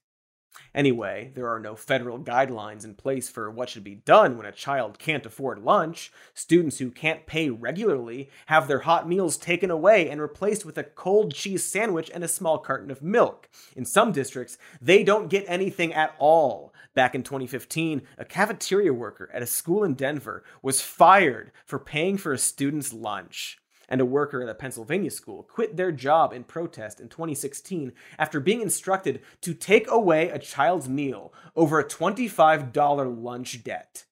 [0.75, 4.53] Anyway, there are no federal guidelines in place for what should be done when a
[4.53, 6.13] child can't afford lunch.
[6.33, 10.85] Students who can't pay regularly have their hot meals taken away and replaced with a
[10.85, 13.49] cold cheese sandwich and a small carton of milk.
[13.75, 16.73] In some districts, they don't get anything at all.
[16.95, 22.17] Back in 2015, a cafeteria worker at a school in Denver was fired for paying
[22.17, 23.59] for a student's lunch
[23.91, 28.41] and a worker at a Pennsylvania school quit their job in protest in 2016 after
[28.41, 34.05] being instructed to take away a child's meal over a $25 lunch debt.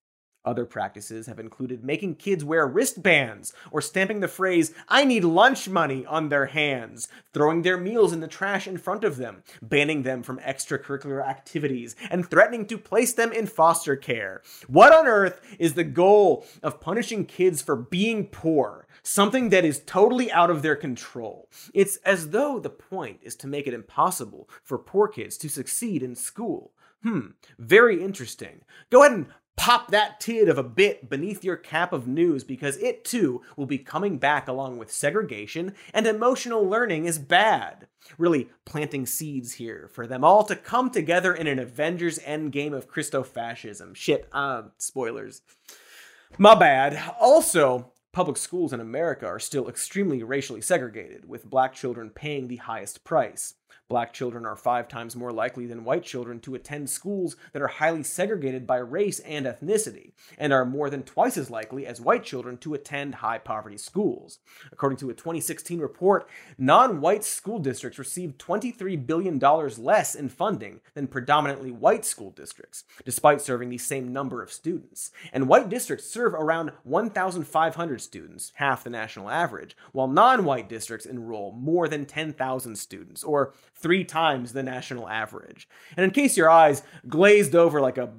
[0.44, 5.68] Other practices have included making kids wear wristbands or stamping the phrase, I need lunch
[5.68, 10.04] money on their hands, throwing their meals in the trash in front of them, banning
[10.04, 14.42] them from extracurricular activities, and threatening to place them in foster care.
[14.68, 18.86] What on earth is the goal of punishing kids for being poor?
[19.02, 21.48] Something that is totally out of their control.
[21.74, 26.02] It's as though the point is to make it impossible for poor kids to succeed
[26.02, 26.72] in school.
[27.02, 28.62] Hmm, very interesting.
[28.90, 29.26] Go ahead and
[29.58, 33.66] pop that tid of a bit beneath your cap of news because it too will
[33.66, 37.88] be coming back along with segregation and emotional learning is bad.
[38.16, 42.88] Really planting seeds here for them all to come together in an Avengers endgame of
[42.88, 43.94] Christofascism.
[43.96, 45.42] Shit, uh, spoilers.
[46.38, 47.14] My bad.
[47.20, 52.56] Also, public schools in America are still extremely racially segregated, with black children paying the
[52.56, 53.54] highest price.
[53.88, 57.68] Black children are five times more likely than white children to attend schools that are
[57.68, 62.22] highly segregated by race and ethnicity, and are more than twice as likely as white
[62.22, 64.40] children to attend high poverty schools.
[64.70, 70.80] According to a 2016 report, non white school districts received $23 billion less in funding
[70.92, 75.12] than predominantly white school districts, despite serving the same number of students.
[75.32, 81.06] And white districts serve around 1,500 students, half the national average, while non white districts
[81.06, 85.68] enroll more than 10,000 students, or three times the national average.
[85.96, 88.12] And in case your eyes glazed over like a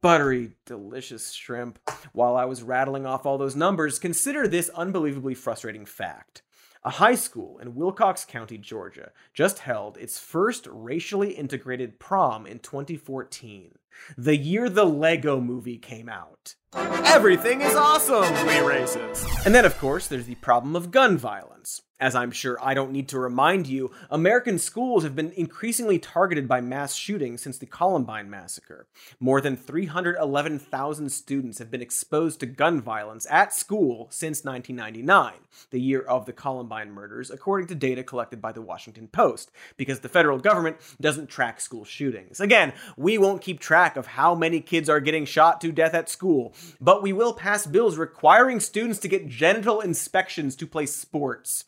[0.00, 1.78] buttery, delicious shrimp
[2.12, 6.42] while I was rattling off all those numbers, consider this unbelievably frustrating fact.
[6.82, 12.58] A high school in Wilcox County, Georgia, just held its first racially integrated prom in
[12.58, 13.72] 2014,
[14.16, 16.54] the year the Lego movie came out.
[16.74, 19.26] Everything is awesome, we racist.
[19.44, 21.82] And then, of course, there's the problem of gun violence.
[21.98, 26.48] As I'm sure I don't need to remind you, American schools have been increasingly targeted
[26.48, 28.86] by mass shootings since the Columbine massacre.
[29.18, 35.34] More than 311,000 students have been exposed to gun violence at school since 1999,
[35.70, 40.00] the year of the Columbine murders, according to data collected by the Washington Post, because
[40.00, 42.40] the federal government doesn't track school shootings.
[42.40, 46.08] Again, we won't keep track of how many kids are getting shot to death at
[46.08, 51.64] school, but we will pass bills requiring students to get genital inspections to play sports.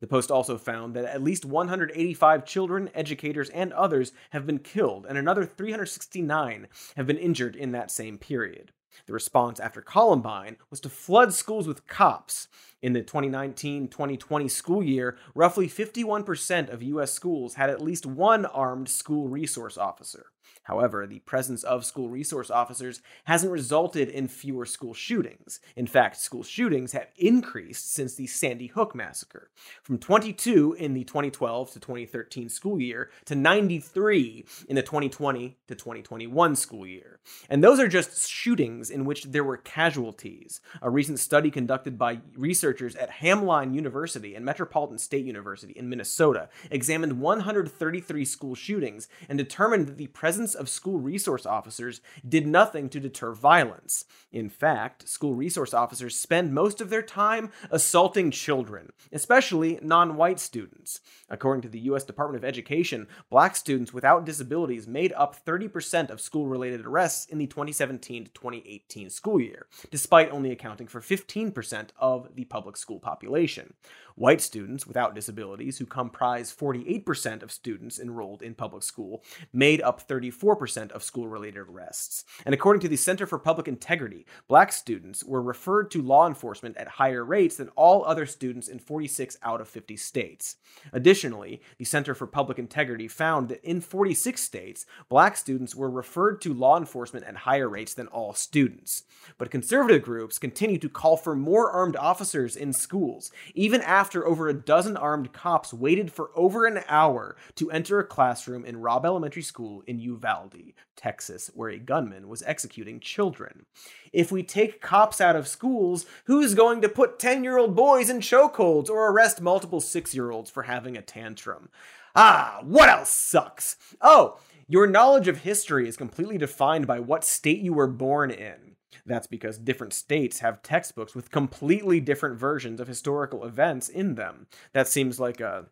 [0.00, 5.06] The Post also found that at least 185 children, educators, and others have been killed,
[5.08, 8.72] and another 369 have been injured in that same period.
[9.06, 12.48] The response after Columbine was to flood schools with cops.
[12.82, 17.12] In the 2019 2020 school year, roughly 51% of U.S.
[17.12, 20.26] schools had at least one armed school resource officer.
[20.66, 25.60] However, the presence of school resource officers hasn't resulted in fewer school shootings.
[25.76, 29.50] In fact, school shootings have increased since the Sandy Hook massacre,
[29.84, 35.74] from 22 in the 2012 to 2013 school year to 93 in the 2020 to
[35.76, 37.20] 2021 school year.
[37.48, 40.60] And those are just shootings in which there were casualties.
[40.82, 46.48] A recent study conducted by researchers at Hamline University and Metropolitan State University in Minnesota
[46.72, 52.88] examined 133 school shootings and determined that the presence of school resource officers did nothing
[52.88, 54.04] to deter violence.
[54.32, 60.40] In fact, school resource officers spend most of their time assaulting children, especially non white
[60.40, 61.00] students.
[61.28, 62.04] According to the U.S.
[62.04, 67.38] Department of Education, black students without disabilities made up 30% of school related arrests in
[67.38, 73.74] the 2017 2018 school year, despite only accounting for 15% of the public school population.
[74.16, 80.08] White students without disabilities, who comprise 48% of students enrolled in public school, made up
[80.08, 82.24] 34% of school related arrests.
[82.46, 86.78] And according to the Center for Public Integrity, black students were referred to law enforcement
[86.78, 90.56] at higher rates than all other students in 46 out of 50 states.
[90.94, 96.40] Additionally, the Center for Public Integrity found that in 46 states, black students were referred
[96.40, 99.04] to law enforcement at higher rates than all students.
[99.36, 104.24] But conservative groups continue to call for more armed officers in schools, even after after
[104.24, 108.76] over a dozen armed cops waited for over an hour to enter a classroom in
[108.76, 113.66] Robb Elementary School in Uvalde, Texas, where a gunman was executing children.
[114.12, 118.08] If we take cops out of schools, who's going to put 10 year old boys
[118.08, 121.68] in chokeholds or arrest multiple six year olds for having a tantrum?
[122.14, 123.76] Ah, what else sucks?
[124.00, 124.38] Oh,
[124.68, 128.65] your knowledge of history is completely defined by what state you were born in.
[129.04, 134.46] That's because different states have textbooks with completely different versions of historical events in them.
[134.72, 135.66] That seems like a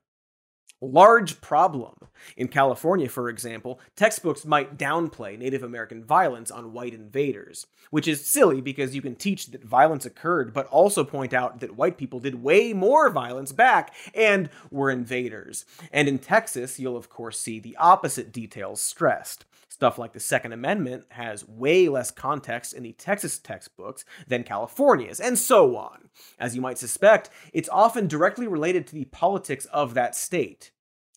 [0.80, 1.94] large problem.
[2.36, 8.26] In California, for example, textbooks might downplay Native American violence on white invaders, which is
[8.26, 12.20] silly because you can teach that violence occurred, but also point out that white people
[12.20, 15.64] did way more violence back and were invaders.
[15.92, 19.44] And in Texas, you'll of course see the opposite details stressed.
[19.74, 25.18] Stuff like the Second Amendment has way less context in the Texas textbooks than California's,
[25.18, 26.10] and so on.
[26.38, 30.70] As you might suspect, it's often directly related to the politics of that state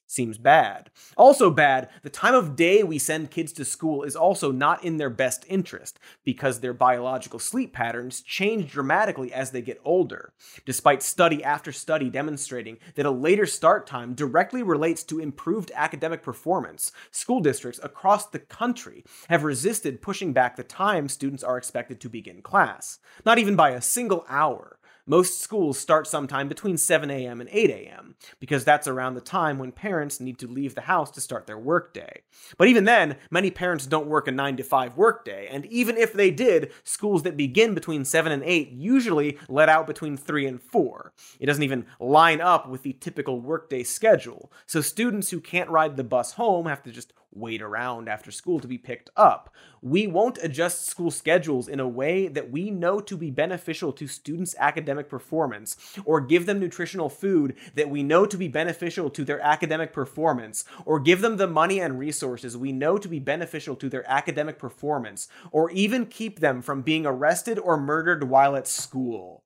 [0.08, 0.90] seems bad.
[1.16, 4.98] Also, bad, the time of day we send kids to school is also not in
[4.98, 10.34] their best interest because their biological sleep patterns change dramatically as they get older,
[10.66, 16.24] despite study after study demonstrating that a later start time directly relates to improved academic
[16.24, 16.92] performance.
[17.12, 22.10] School districts across the country have resisted pushing back the time students are expected to
[22.10, 24.77] begin class, not even by a single hour.
[25.10, 27.40] Most schools start sometime between 7 a.m.
[27.40, 31.10] and 8 a.m., because that's around the time when parents need to leave the house
[31.12, 32.24] to start their workday.
[32.58, 36.12] But even then, many parents don't work a 9 to 5 workday, and even if
[36.12, 40.62] they did, schools that begin between 7 and 8 usually let out between 3 and
[40.62, 41.14] 4.
[41.40, 45.96] It doesn't even line up with the typical workday schedule, so students who can't ride
[45.96, 49.54] the bus home have to just wait around after school to be picked up.
[49.82, 54.08] We won't adjust school schedules in a way that we know to be beneficial to
[54.08, 59.24] students' academic performance, or give them nutritional food that we know to be beneficial to
[59.24, 63.76] their academic performance, or give them the money and resources we know to be beneficial
[63.76, 68.68] to their academic performance, or even keep them from being arrested or murdered while at
[68.68, 69.44] school.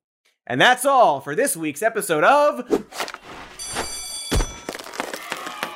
[0.47, 3.20] And that's all for this week's episode of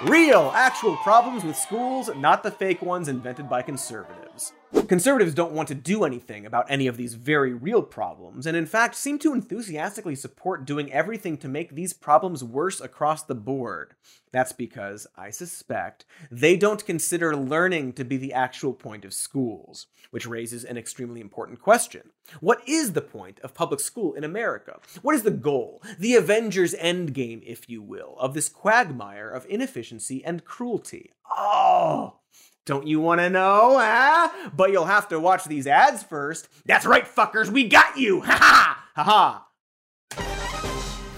[0.08, 4.54] Real, actual problems with schools, not the fake ones invented by conservatives.
[4.88, 8.68] Conservatives don't want to do anything about any of these very real problems, and in
[8.68, 13.96] fact seem to enthusiastically support doing everything to make these problems worse across the board.
[14.32, 19.88] That's because, I suspect, they don't consider learning to be the actual point of schools,
[20.12, 22.12] which raises an extremely important question.
[22.40, 24.80] What is the point of public school in America?
[25.02, 30.24] What is the goal, the Avengers endgame, if you will, of this quagmire of inefficiency
[30.24, 31.12] and cruelty?
[31.32, 32.18] Oh!
[32.66, 34.30] Don't you want to know, huh?
[34.56, 36.50] But you'll have to watch these ads first.
[36.66, 38.22] That's right, fuckers, we got you!
[38.22, 38.84] Ha ha!
[38.96, 39.48] Ha ha!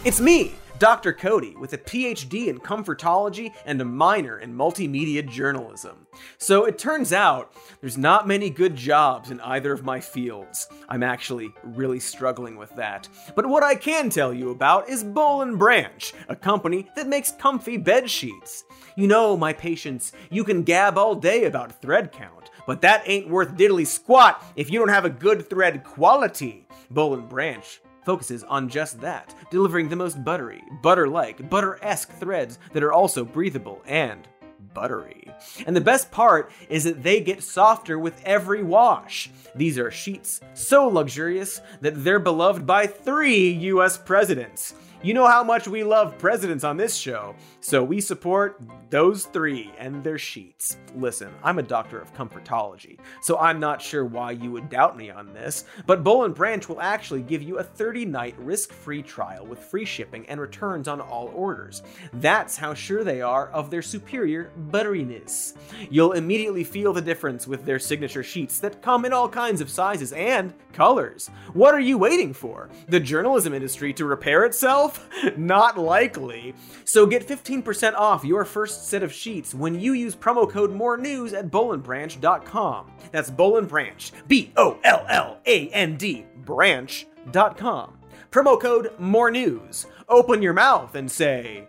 [0.03, 1.11] It's me, Dr.
[1.13, 6.05] Cody, with a PhD in comfortology and a minor in multimedia journalism.
[6.37, 10.67] So it turns out there's not many good jobs in either of my fields.
[10.87, 13.07] I'm actually really struggling with that.
[13.35, 17.31] But what I can tell you about is Boll and Branch, a company that makes
[17.31, 18.63] comfy bed sheets.
[18.95, 23.29] You know, my patients, you can gab all day about thread count, but that ain't
[23.29, 26.67] worth diddly squat if you don't have a good thread quality.
[26.91, 32.09] Boll and Branch focuses on just that, delivering the most buttery, butter like, butter esque
[32.13, 34.25] threads that are also breathable and
[34.73, 35.29] buttery.
[35.65, 39.29] And the best part is that they get softer with every wash.
[39.55, 44.73] These are sheets so luxurious that they're beloved by three US presidents.
[45.03, 49.71] You know how much we love presidents on this show, so we support those three
[49.77, 50.77] and their sheets.
[50.95, 55.11] Listen, I'm a doctor of comfortology, so I'm not sure why you would doubt me
[55.11, 59.03] on this, but Boll and Branch will actually give you a 30 night risk free
[59.03, 61.83] trial with free shipping and returns on all orders.
[62.13, 65.55] That's how sure they are of their superior butteriness.
[65.91, 69.69] You'll immediately feel the difference with their signature sheets that come in all kinds of
[69.69, 71.31] sizes and colors.
[71.53, 72.69] What are you waiting for?
[72.87, 75.09] The journalism industry to repair itself?
[75.37, 76.53] Not likely.
[76.85, 80.95] So get 15% off your first set of sheets when you use promo code More
[80.95, 82.91] News at bollandbranch.com.
[83.11, 87.97] That's Boll and Branch, B O L L A N D, branch.com.
[88.29, 89.87] Promo code More News.
[90.07, 91.67] Open your mouth and say,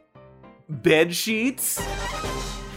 [0.68, 1.80] Bed sheets?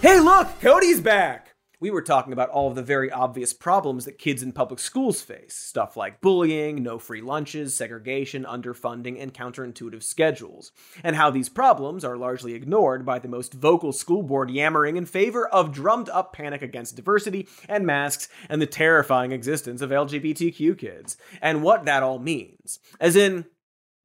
[0.01, 1.50] Hey, look, Cody's back!
[1.81, 5.19] We were talking about all of the very obvious problems that kids in public schools
[5.21, 10.71] face stuff like bullying, no free lunches, segregation, underfunding, and counterintuitive schedules,
[11.03, 15.05] and how these problems are largely ignored by the most vocal school board yammering in
[15.05, 20.77] favor of drummed up panic against diversity and masks and the terrifying existence of LGBTQ
[20.77, 22.77] kids, and what that all means.
[22.99, 23.45] As in,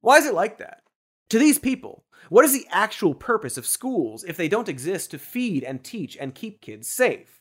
[0.01, 0.81] why is it like that?
[1.29, 5.19] To these people, what is the actual purpose of schools if they don't exist to
[5.19, 7.36] feed and teach and keep kids safe?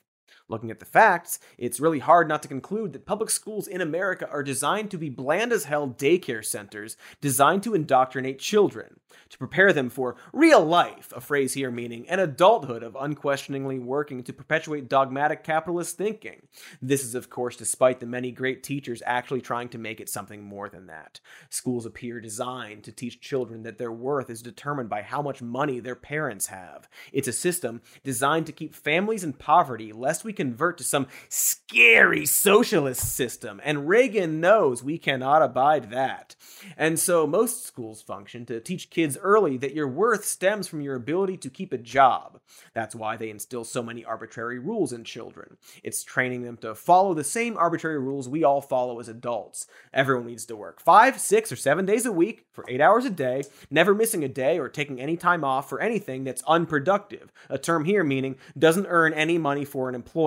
[0.48, 4.28] Looking at the facts, it's really hard not to conclude that public schools in America
[4.30, 9.72] are designed to be bland as hell daycare centers designed to indoctrinate children, to prepare
[9.72, 14.88] them for real life, a phrase here meaning an adulthood of unquestioningly working to perpetuate
[14.88, 16.42] dogmatic capitalist thinking.
[16.80, 20.44] This is, of course, despite the many great teachers actually trying to make it something
[20.44, 21.18] more than that.
[21.50, 25.80] Schools appear designed to teach children that their worth is determined by how much money
[25.80, 26.88] their parents have.
[27.12, 32.26] It's a system designed to keep families in poverty lest we convert to some scary
[32.26, 36.36] socialist system, and Reagan knows we cannot abide that.
[36.76, 40.94] And so most schools function to teach kids early that your worth stems from your
[40.94, 42.40] ability to keep a job.
[42.74, 45.56] That's why they instill so many arbitrary rules in children.
[45.82, 49.66] It's training them to follow the same arbitrary rules we all follow as adults.
[49.92, 53.10] Everyone needs to work five, six, or seven days a week for eight hours a
[53.10, 57.32] day, never missing a day or taking any time off for anything that's unproductive.
[57.48, 60.25] A term here meaning doesn't earn any money for an employer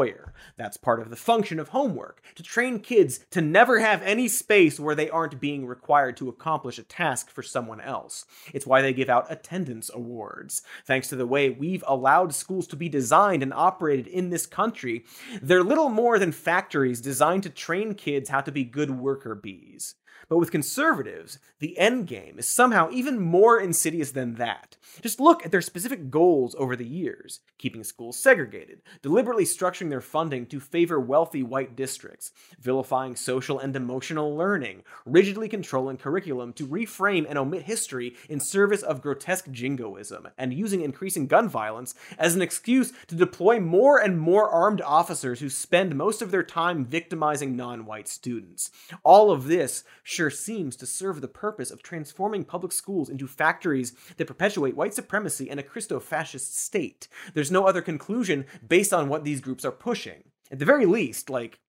[0.57, 4.79] That's part of the function of homework, to train kids to never have any space
[4.79, 8.25] where they aren't being required to accomplish a task for someone else.
[8.53, 10.61] It's why they give out attendance awards.
[10.85, 15.05] Thanks to the way we've allowed schools to be designed and operated in this country,
[15.41, 19.95] they're little more than factories designed to train kids how to be good worker bees.
[20.29, 24.77] But with conservatives, the end game is somehow even more insidious than that.
[25.01, 29.99] Just look at their specific goals over the years keeping schools segregated, deliberately structuring their
[29.99, 36.65] funding to favor wealthy white districts, vilifying social and emotional learning, rigidly controlling curriculum to
[36.65, 42.33] reframe and omit history in service of grotesque jingoism, and using increasing gun violence as
[42.33, 46.85] an excuse to deploy more and more armed officers who spend most of their time
[46.85, 48.71] victimizing non white students.
[49.03, 49.83] All of this
[50.27, 55.49] seems to serve the purpose of transforming public schools into factories that perpetuate white supremacy
[55.49, 57.07] and a Christo fascist state.
[57.33, 60.23] There's no other conclusion based on what these groups are pushing.
[60.51, 61.59] At the very least, like,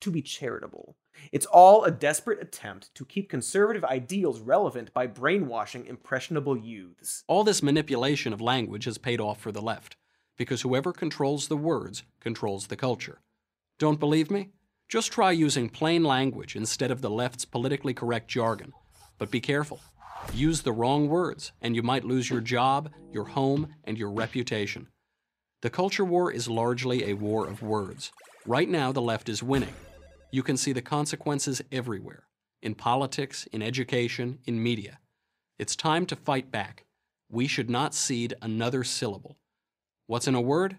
[0.00, 0.96] to be charitable.
[1.30, 7.22] It's all a desperate attempt to keep conservative ideals relevant by brainwashing impressionable youths.
[7.28, 9.96] All this manipulation of language has paid off for the left,
[10.36, 13.20] because whoever controls the words controls the culture.
[13.78, 14.48] Don't believe me?
[14.88, 18.72] Just try using plain language instead of the left's politically correct jargon.
[19.18, 19.80] But be careful.
[20.34, 24.88] Use the wrong words, and you might lose your job, your home, and your reputation.
[25.62, 28.12] The culture war is largely a war of words.
[28.46, 29.74] Right now, the left is winning.
[30.30, 32.24] You can see the consequences everywhere
[32.62, 34.98] in politics, in education, in media.
[35.58, 36.84] It's time to fight back.
[37.30, 39.38] We should not cede another syllable.
[40.06, 40.76] What's in a word?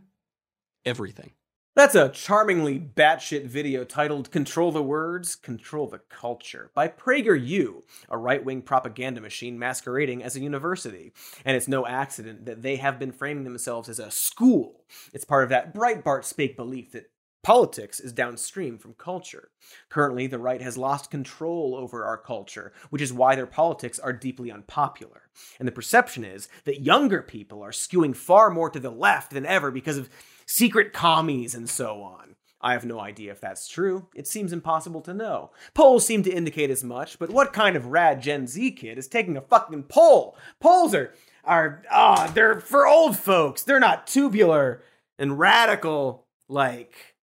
[0.85, 1.31] Everything.
[1.75, 8.17] That's a charmingly batshit video titled Control the Words, Control the Culture by PragerU, a
[8.17, 11.13] right wing propaganda machine masquerading as a university.
[11.43, 14.85] And it's no accident that they have been framing themselves as a school.
[15.13, 17.09] It's part of that Breitbart spake belief that
[17.43, 19.49] Politics is downstream from culture.
[19.89, 24.13] Currently, the right has lost control over our culture, which is why their politics are
[24.13, 25.23] deeply unpopular.
[25.59, 29.45] And the perception is that younger people are skewing far more to the left than
[29.45, 30.09] ever because of
[30.45, 32.35] secret commies and so on.
[32.63, 34.07] I have no idea if that's true.
[34.15, 35.51] It seems impossible to know.
[35.73, 39.09] Polls seem to indicate as much, but what kind of rad Gen Z kid is
[39.09, 40.37] taking a fucking poll?
[40.61, 41.13] Polls are
[41.43, 43.63] are ah, they're for old folks.
[43.63, 44.81] They're not tubular
[45.19, 47.15] and radical like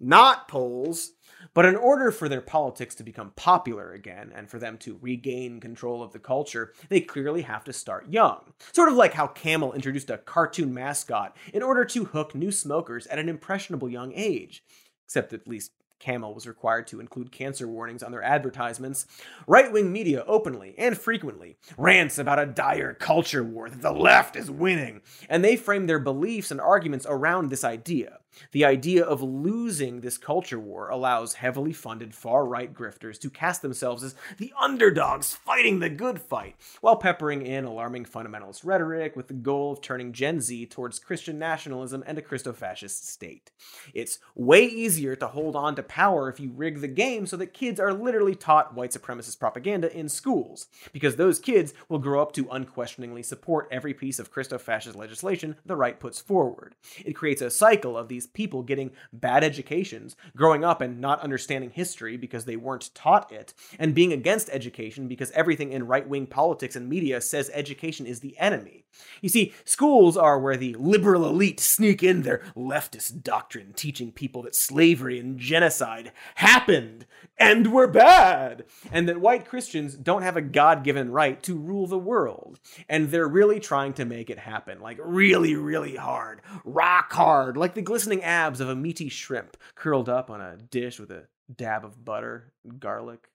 [0.00, 1.12] not polls.
[1.60, 5.60] But in order for their politics to become popular again and for them to regain
[5.60, 8.54] control of the culture, they clearly have to start young.
[8.72, 13.06] Sort of like how Camel introduced a cartoon mascot in order to hook new smokers
[13.08, 14.64] at an impressionable young age.
[15.04, 19.04] Except at least Camel was required to include cancer warnings on their advertisements.
[19.46, 24.34] Right wing media openly and frequently rants about a dire culture war that the left
[24.34, 28.19] is winning, and they frame their beliefs and arguments around this idea.
[28.52, 33.62] The idea of losing this culture war allows heavily funded far right grifters to cast
[33.62, 39.28] themselves as the underdogs fighting the good fight, while peppering in alarming fundamentalist rhetoric with
[39.28, 43.50] the goal of turning Gen Z towards Christian nationalism and a Christo fascist state.
[43.94, 47.54] It's way easier to hold on to power if you rig the game so that
[47.54, 52.32] kids are literally taught white supremacist propaganda in schools, because those kids will grow up
[52.32, 56.74] to unquestioningly support every piece of Christo fascist legislation the right puts forward.
[57.04, 61.70] It creates a cycle of these people getting bad educations, growing up and not understanding
[61.70, 66.26] history because they weren't taught it, and being against education because everything in right wing
[66.26, 68.84] politics and media says education is the enemy.
[69.20, 74.42] You see, schools are where the liberal elite sneak in their leftist doctrine, teaching people
[74.42, 77.06] that slavery and genocide happened
[77.38, 81.86] and were bad, and that white Christians don't have a God given right to rule
[81.86, 82.60] the world.
[82.88, 87.74] And they're really trying to make it happen, like really, really hard, rock hard, like
[87.74, 91.84] the glistening abs of a meaty shrimp curled up on a dish with a dab
[91.84, 93.30] of butter, and garlic,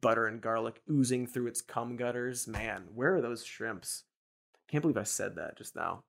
[0.00, 2.46] butter and garlic oozing through its cum gutters.
[2.46, 4.04] Man, where are those shrimps?
[4.68, 6.04] Can't believe I said that just now.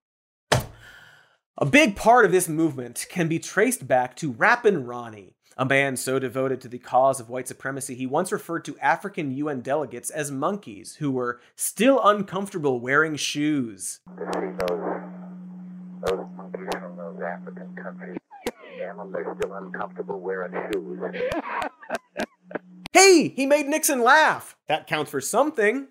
[1.57, 5.97] A big part of this movement can be traced back to Rappin' Ronnie, a man
[5.97, 10.09] so devoted to the cause of white supremacy he once referred to African UN delegates
[10.09, 13.99] as monkeys who were still uncomfortable wearing shoes.
[17.23, 18.17] African countries,
[18.77, 20.99] damn them, they're still uncomfortable wearing shoes.
[22.91, 24.55] Hey, he made Nixon laugh.
[24.67, 25.87] That counts for something.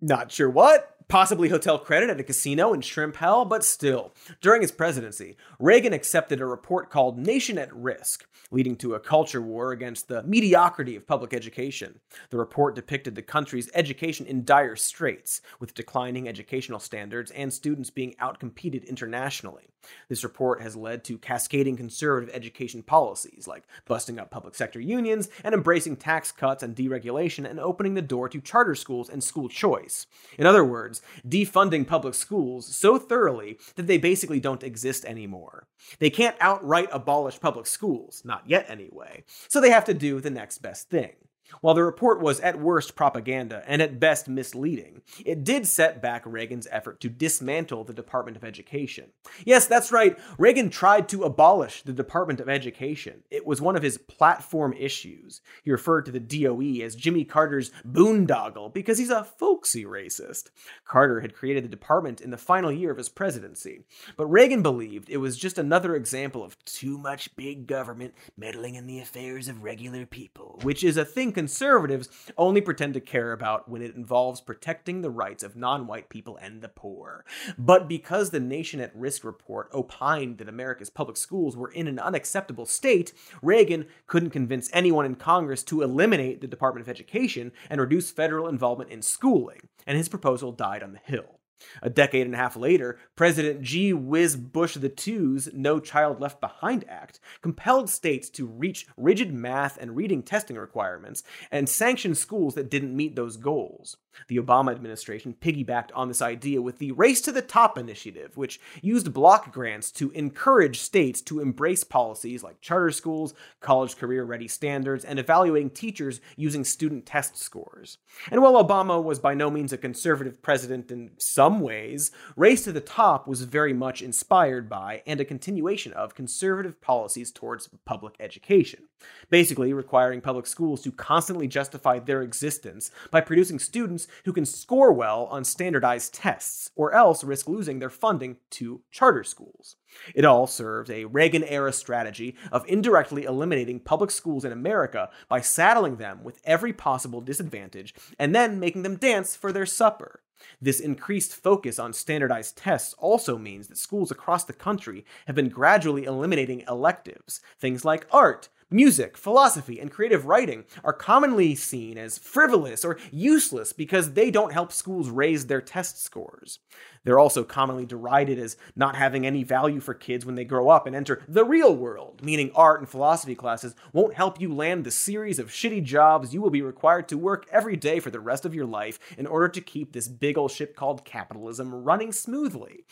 [0.00, 0.90] Not sure what.
[1.08, 4.14] Possibly hotel credit at a casino in Shrimp Hell, but still.
[4.40, 9.42] During his presidency, Reagan accepted a report called Nation at Risk, leading to a culture
[9.42, 12.00] war against the mediocrity of public education.
[12.30, 17.90] The report depicted the country's education in dire straits, with declining educational standards and students
[17.90, 19.73] being outcompeted internationally.
[20.08, 25.28] This report has led to cascading conservative education policies, like busting up public sector unions
[25.42, 29.48] and embracing tax cuts and deregulation and opening the door to charter schools and school
[29.48, 30.06] choice.
[30.38, 35.66] In other words, defunding public schools so thoroughly that they basically don't exist anymore.
[35.98, 40.30] They can't outright abolish public schools, not yet anyway, so they have to do the
[40.30, 41.12] next best thing.
[41.60, 46.22] While the report was at worst propaganda and at best misleading, it did set back
[46.24, 49.10] Reagan's effort to dismantle the Department of Education.
[49.44, 53.22] Yes, that's right, Reagan tried to abolish the Department of Education.
[53.30, 55.40] It was one of his platform issues.
[55.62, 60.50] He referred to the DOE as Jimmy Carter's boondoggle because he's a folksy racist.
[60.84, 63.84] Carter had created the department in the final year of his presidency,
[64.16, 68.86] but Reagan believed it was just another example of too much big government meddling in
[68.86, 73.68] the affairs of regular people, which is a thing conservatives only pretend to care about
[73.68, 77.22] when it involves protecting the rights of non white people and the poor.
[77.58, 81.98] But because the Nation at Risk report opined that America's public schools were in an
[81.98, 87.78] unacceptable state, Reagan couldn't convince anyone in Congress to eliminate the Department of Education and
[87.78, 91.40] reduce federal involvement in schooling, and his proposal died on the Hill.
[91.82, 93.92] A decade and a half later, President G.
[93.92, 99.96] Whiz Bush II's No Child Left Behind Act compelled states to reach rigid math and
[99.96, 103.96] reading testing requirements and sanctioned schools that didn't meet those goals.
[104.28, 108.60] The Obama administration piggybacked on this idea with the Race to the Top initiative, which
[108.80, 114.48] used block grants to encourage states to embrace policies like charter schools, college career ready
[114.48, 117.98] standards, and evaluating teachers using student test scores.
[118.30, 122.72] And while Obama was by no means a conservative president in some ways, Race to
[122.72, 128.14] the Top was very much inspired by and a continuation of conservative policies towards public
[128.20, 128.84] education,
[129.30, 134.92] basically requiring public schools to constantly justify their existence by producing students who can score
[134.92, 139.76] well on standardized tests, or else risk losing their funding to charter schools.
[140.14, 145.40] It all served a Reagan era strategy of indirectly eliminating public schools in America by
[145.40, 150.20] saddling them with every possible disadvantage and then making them dance for their supper.
[150.60, 155.48] This increased focus on standardized tests also means that schools across the country have been
[155.48, 162.18] gradually eliminating electives, things like art, Music, philosophy, and creative writing are commonly seen as
[162.18, 166.58] frivolous or useless because they don't help schools raise their test scores.
[167.04, 170.88] They're also commonly derided as not having any value for kids when they grow up
[170.88, 174.90] and enter the real world, meaning art and philosophy classes won't help you land the
[174.90, 178.44] series of shitty jobs you will be required to work every day for the rest
[178.44, 182.86] of your life in order to keep this big old ship called capitalism running smoothly.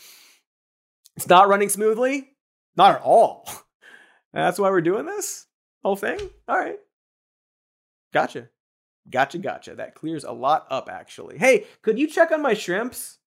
[1.17, 2.37] It's not running smoothly?
[2.77, 3.51] Not at all.
[4.33, 5.49] That's why we're doing this?
[5.83, 6.19] Whole thing?
[6.49, 6.79] All right.
[8.13, 8.49] Gotcha.
[9.11, 9.75] Gotcha, gotcha.
[9.75, 11.39] That clears a lot up, actually.
[11.39, 13.19] Hey, could you check on my shrimps?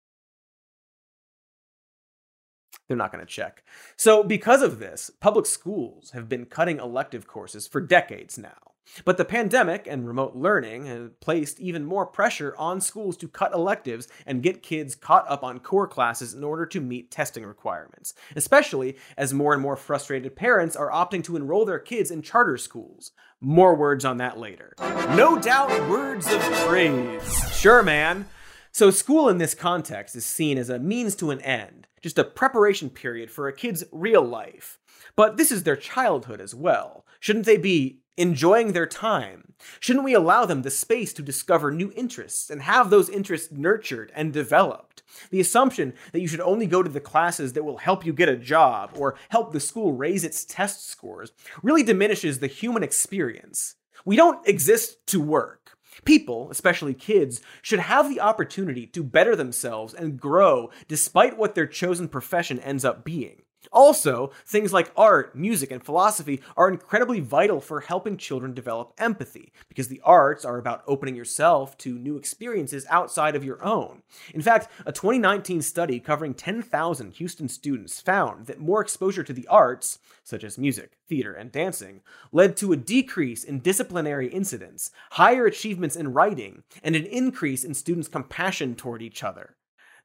[2.87, 3.63] They're not going to check.
[3.97, 8.74] So, because of this, public schools have been cutting elective courses for decades now.
[9.03, 13.53] But the pandemic and remote learning have placed even more pressure on schools to cut
[13.53, 18.13] electives and get kids caught up on core classes in order to meet testing requirements,
[18.35, 22.57] especially as more and more frustrated parents are opting to enroll their kids in charter
[22.57, 23.11] schools.
[23.41, 24.73] More words on that later.
[24.79, 27.51] No doubt words of praise.
[27.53, 28.27] Sure, man.
[28.71, 32.25] So, school in this context is seen as a means to an end, just a
[32.25, 34.79] preparation period for a kid's real life.
[35.15, 37.05] But this is their childhood as well.
[37.21, 39.53] Shouldn't they be enjoying their time?
[39.79, 44.11] Shouldn't we allow them the space to discover new interests and have those interests nurtured
[44.15, 45.03] and developed?
[45.29, 48.29] The assumption that you should only go to the classes that will help you get
[48.29, 51.31] a job or help the school raise its test scores
[51.63, 53.75] really diminishes the human experience.
[54.03, 55.77] We don't exist to work.
[56.03, 61.65] People, especially kids, should have the opportunity to better themselves and grow despite what their
[61.65, 63.41] chosen profession ends up being.
[63.71, 69.51] Also, things like art, music, and philosophy are incredibly vital for helping children develop empathy,
[69.67, 74.01] because the arts are about opening yourself to new experiences outside of your own.
[74.33, 79.47] In fact, a 2019 study covering 10,000 Houston students found that more exposure to the
[79.47, 82.01] arts, such as music, theater, and dancing,
[82.31, 87.73] led to a decrease in disciplinary incidents, higher achievements in writing, and an increase in
[87.73, 89.55] students' compassion toward each other.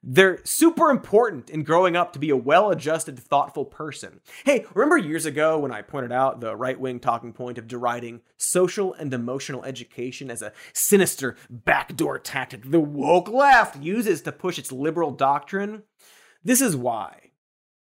[0.03, 4.19] They're super important in growing up to be a well adjusted, thoughtful person.
[4.45, 8.21] Hey, remember years ago when I pointed out the right wing talking point of deriding
[8.35, 14.57] social and emotional education as a sinister backdoor tactic the woke left uses to push
[14.57, 15.83] its liberal doctrine?
[16.43, 17.31] This is why.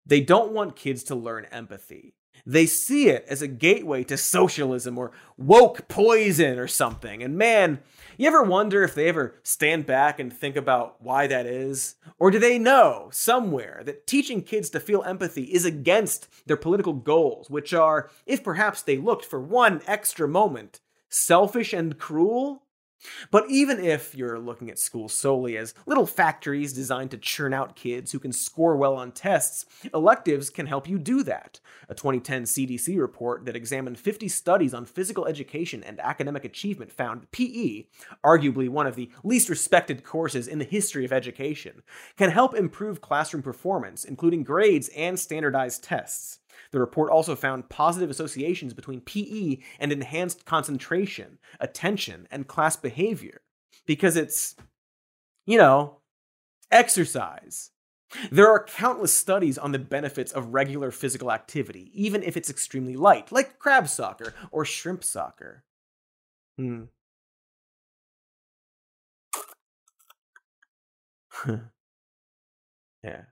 [0.05, 2.17] They don't want kids to learn empathy.
[2.47, 7.23] They see it as a gateway to socialism or woke poison or something.
[7.23, 7.81] And man,
[8.17, 11.97] you ever wonder if they ever stand back and think about why that is?
[12.19, 16.93] Or do they know somewhere that teaching kids to feel empathy is against their political
[16.93, 22.65] goals, which are, if perhaps they looked for one extra moment, selfish and cruel?
[23.31, 27.77] But even if you're looking at schools solely as little factories designed to churn out
[27.77, 31.61] kids who can score well on tests, electives can help you do that.
[31.89, 37.31] A 2010 CDC report that examined 50 studies on physical education and academic achievement found
[37.31, 37.85] PE,
[38.25, 41.83] arguably one of the least respected courses in the history of education,
[42.17, 46.40] can help improve classroom performance, including grades and standardized tests.
[46.73, 53.43] The report also found positive associations between PE and enhanced concentration, attention, and class behavior
[53.87, 54.55] because it's,
[55.47, 55.99] you know,
[56.71, 57.71] exercise.
[58.31, 62.97] There are countless studies on the benefits of regular physical activity, even if it's extremely
[62.97, 65.65] light, like crab soccer or shrimp soccer.
[66.59, 66.85] Hmm.
[73.05, 73.30] yeah.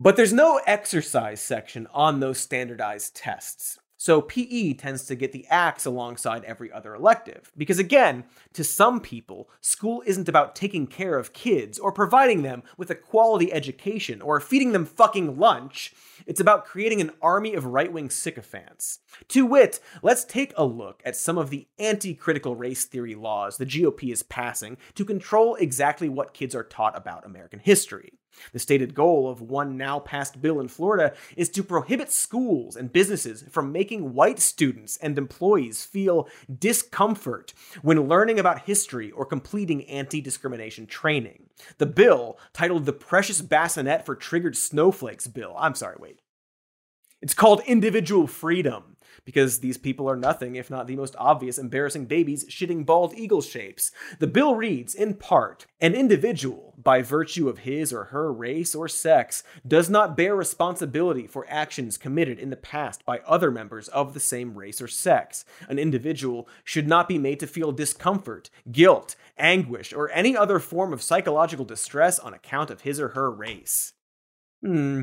[0.00, 3.80] But there's no exercise section on those standardized tests.
[3.96, 7.50] So PE tends to get the axe alongside every other elective.
[7.56, 8.22] Because again,
[8.52, 12.94] to some people, school isn't about taking care of kids or providing them with a
[12.94, 15.92] quality education or feeding them fucking lunch.
[16.28, 19.00] It's about creating an army of right wing sycophants.
[19.30, 23.56] To wit, let's take a look at some of the anti critical race theory laws
[23.56, 28.12] the GOP is passing to control exactly what kids are taught about American history.
[28.52, 32.92] The stated goal of one now passed bill in Florida is to prohibit schools and
[32.92, 36.28] businesses from making white students and employees feel
[36.58, 41.48] discomfort when learning about history or completing anti discrimination training.
[41.78, 46.20] The bill, titled the Precious Bassinet for Triggered Snowflakes Bill, I'm sorry, wait.
[47.20, 52.06] It's called Individual Freedom because these people are nothing if not the most obvious embarrassing
[52.06, 53.90] babies shitting bald eagle shapes.
[54.18, 58.88] The bill reads, in part, an individual, by virtue of his or her race or
[58.88, 64.14] sex, does not bear responsibility for actions committed in the past by other members of
[64.14, 65.44] the same race or sex.
[65.68, 70.92] An individual should not be made to feel discomfort, guilt, anguish, or any other form
[70.92, 73.92] of psychological distress on account of his or her race.
[74.62, 75.02] Hmm.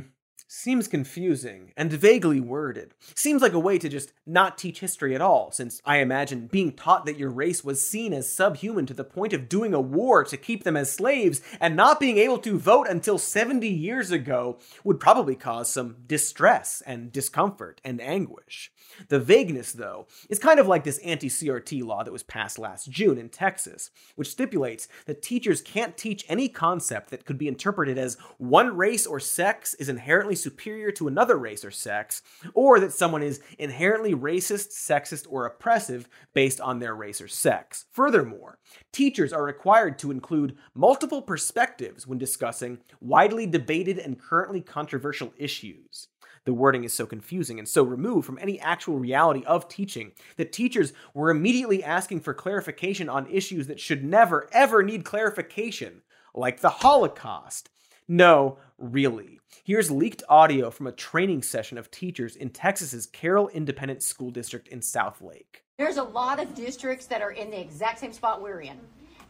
[0.58, 2.94] Seems confusing and vaguely worded.
[3.14, 6.72] Seems like a way to just not teach history at all, since I imagine being
[6.72, 10.24] taught that your race was seen as subhuman to the point of doing a war
[10.24, 14.58] to keep them as slaves and not being able to vote until 70 years ago
[14.86, 18.72] would probably cause some distress and discomfort and anguish.
[19.10, 22.90] The vagueness, though, is kind of like this anti CRT law that was passed last
[22.90, 27.98] June in Texas, which stipulates that teachers can't teach any concept that could be interpreted
[27.98, 32.22] as one race or sex is inherently superior to another race or sex,
[32.54, 37.86] or that someone is inherently racist, sexist, or oppressive based on their race or sex.
[37.92, 38.60] Furthermore,
[38.92, 46.08] teachers are required to include multiple perspectives when discussing widely debated and currently controversial issues
[46.46, 50.54] the wording is so confusing and so removed from any actual reality of teaching that
[50.54, 56.62] teachers were immediately asking for clarification on issues that should never, ever need clarification, like
[56.62, 57.70] the Holocaust.
[58.08, 59.40] No, really.
[59.64, 64.68] Here's leaked audio from a training session of teachers in Texas's Carroll Independent School District
[64.68, 65.64] in Southlake.
[65.80, 68.80] There's a lot of districts that are in the exact same spot we're in,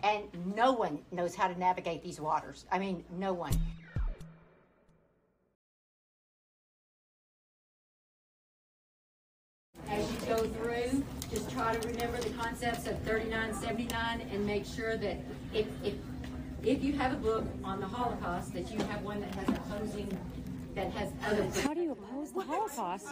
[0.03, 0.23] and
[0.55, 2.65] no one knows how to navigate these waters.
[2.69, 3.53] I mean, no one.
[9.87, 14.97] As you go through, just try to remember the concepts of 3979 and make sure
[14.97, 15.17] that
[15.53, 15.93] if, if,
[16.65, 20.17] if you have a book on the Holocaust, that you have one that has opposing,
[20.73, 21.61] that has other.
[21.61, 23.07] How do you oppose the Holocaust?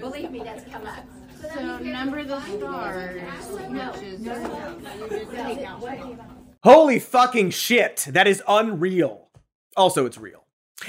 [0.00, 1.04] Believe me, that's come up.
[1.54, 3.22] So number the stars,
[3.70, 4.78] No, which is no, no,
[5.32, 6.18] no.
[6.64, 8.06] Holy fucking shit!
[8.08, 9.28] That is unreal.
[9.76, 10.44] Also, it's real.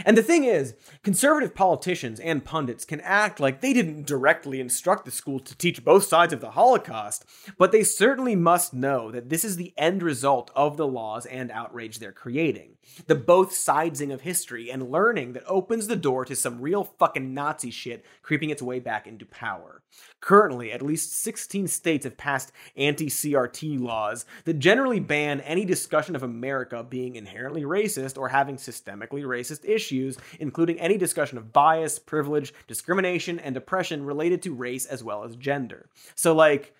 [0.05, 5.05] And the thing is, conservative politicians and pundits can act like they didn't directly instruct
[5.05, 7.25] the school to teach both sides of the Holocaust,
[7.57, 11.51] but they certainly must know that this is the end result of the laws and
[11.51, 12.77] outrage they're creating.
[13.07, 17.33] The both sidesing of history and learning that opens the door to some real fucking
[17.33, 19.81] Nazi shit creeping its way back into power.
[20.21, 26.15] Currently, at least 16 states have passed anti CRT laws that generally ban any discussion
[26.15, 31.99] of America being inherently racist or having systemically racist issues, including any discussion of bias,
[31.99, 35.89] privilege, discrimination, and oppression related to race as well as gender.
[36.15, 36.73] So, like,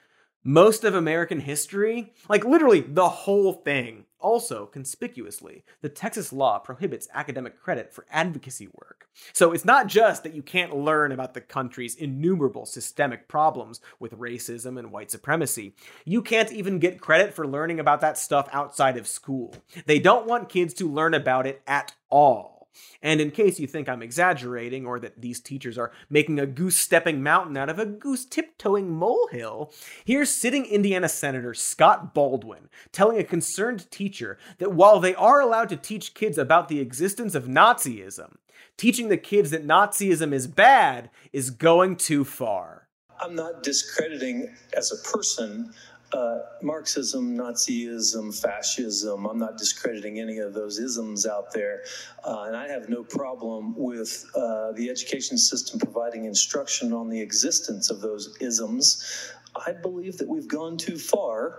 [0.44, 4.06] most of American history, like literally the whole thing.
[4.20, 9.08] Also, conspicuously, the Texas law prohibits academic credit for advocacy work.
[9.32, 14.18] So it's not just that you can't learn about the country's innumerable systemic problems with
[14.18, 15.74] racism and white supremacy.
[16.04, 19.56] You can't even get credit for learning about that stuff outside of school.
[19.86, 22.59] They don't want kids to learn about it at all.
[23.02, 26.78] And in case you think I'm exaggerating or that these teachers are making a goose
[26.78, 29.72] stepping mountain out of a goose tiptoeing molehill,
[30.06, 35.70] here's sitting Indiana Senator Scott Baldwin telling a concerned teacher that while they are allowed
[35.70, 38.36] to teach kids about the existence of Nazism,
[38.78, 42.88] teaching the kids that Nazism is bad is going too far.
[43.22, 45.74] I'm not discrediting as a person
[46.12, 49.26] uh, Marxism, Nazism, fascism.
[49.26, 51.84] I'm not discrediting any of those isms out there.
[52.24, 57.22] Uh, and I have no problem with uh, the education system providing instruction on the
[57.22, 59.34] existence of those isms.
[59.56, 61.56] I believe that we've gone too far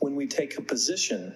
[0.00, 1.34] when we take a position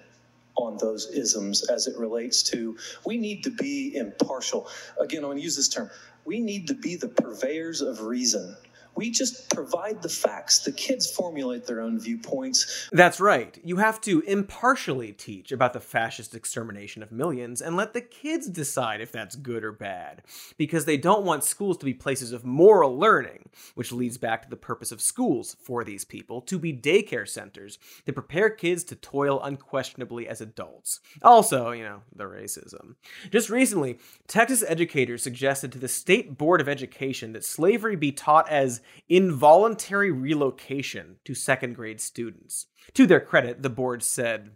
[0.55, 4.67] on those isms as it relates to we need to be impartial.
[4.99, 5.89] Again, I'm going to use this term.
[6.25, 8.55] We need to be the purveyors of reason.
[8.95, 10.59] We just provide the facts.
[10.59, 12.89] The kids formulate their own viewpoints.
[12.91, 13.57] That's right.
[13.63, 18.47] You have to impartially teach about the fascist extermination of millions and let the kids
[18.47, 20.23] decide if that's good or bad.
[20.57, 24.49] Because they don't want schools to be places of moral learning, which leads back to
[24.49, 28.95] the purpose of schools for these people to be daycare centers to prepare kids to
[28.95, 30.99] toil unquestionably as adults.
[31.21, 32.95] Also, you know, the racism.
[33.31, 38.49] Just recently, Texas educators suggested to the State Board of Education that slavery be taught
[38.49, 42.67] as involuntary relocation to second grade students.
[42.93, 44.51] To their credit, the board said,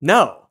[0.00, 0.48] no.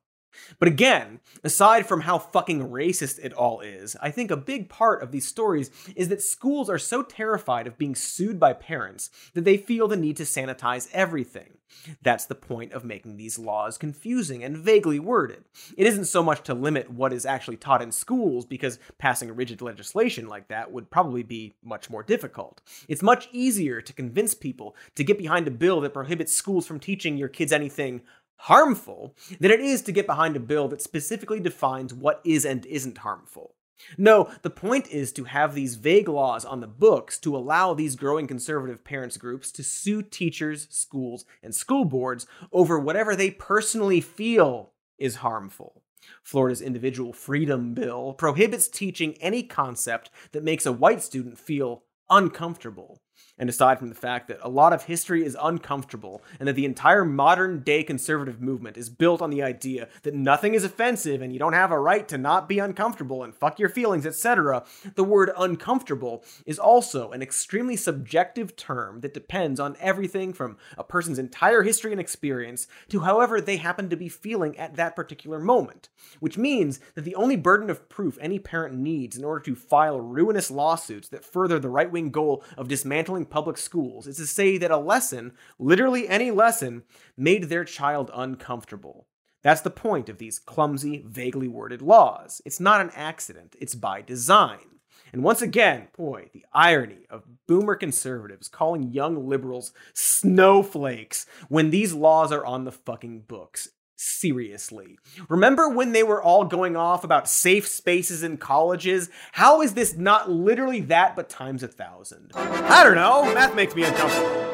[0.60, 5.02] But again, aside from how fucking racist it all is, I think a big part
[5.02, 9.46] of these stories is that schools are so terrified of being sued by parents that
[9.46, 11.58] they feel the need to sanitize everything.
[12.04, 15.44] That's the point of making these laws confusing and vaguely worded.
[15.76, 19.62] It isn't so much to limit what is actually taught in schools, because passing rigid
[19.62, 22.62] legislation like that would probably be much more difficult.
[22.88, 26.80] It's much easier to convince people to get behind a bill that prohibits schools from
[26.80, 28.02] teaching your kids anything
[28.38, 32.66] harmful than it is to get behind a bill that specifically defines what is and
[32.66, 33.56] isn't harmful.
[33.98, 37.96] No, the point is to have these vague laws on the books to allow these
[37.96, 44.02] growing conservative parents groups to sue teachers, schools, and school boards over whatever they personally
[44.02, 45.82] feel is harmful.
[46.22, 53.00] Florida's individual freedom bill prohibits teaching any concept that makes a white student feel uncomfortable.
[53.38, 56.66] And aside from the fact that a lot of history is uncomfortable, and that the
[56.66, 61.34] entire modern day conservative movement is built on the idea that nothing is offensive and
[61.34, 64.64] you don't have a right to not be uncomfortable and fuck your feelings, etc.,
[64.96, 70.84] the word uncomfortable is also an extremely subjective term that depends on everything from a
[70.84, 75.40] person's entire history and experience to however they happen to be feeling at that particular
[75.40, 75.90] moment.
[76.20, 80.00] Which means that the only burden of proof any parent needs in order to file
[80.00, 84.58] ruinous lawsuits that further the right wing goal of dismantling public schools is to say
[84.58, 86.84] that a lesson, literally any lesson,
[87.18, 89.08] made their child uncomfortable.
[89.44, 92.42] That's the point of these clumsy, vaguely worded laws.
[92.46, 94.80] It's not an accident, it's by design.
[95.12, 101.94] And once again, boy, the irony of boomer conservatives calling young liberals snowflakes when these
[101.94, 103.70] laws are on the fucking books.
[104.06, 105.00] Seriously.
[105.30, 109.10] Remember when they were all going off about safe spaces in colleges?
[109.32, 112.32] How is this not literally that, but times a thousand?
[112.36, 113.34] I don't know.
[113.34, 114.46] Math makes me uncomfortable.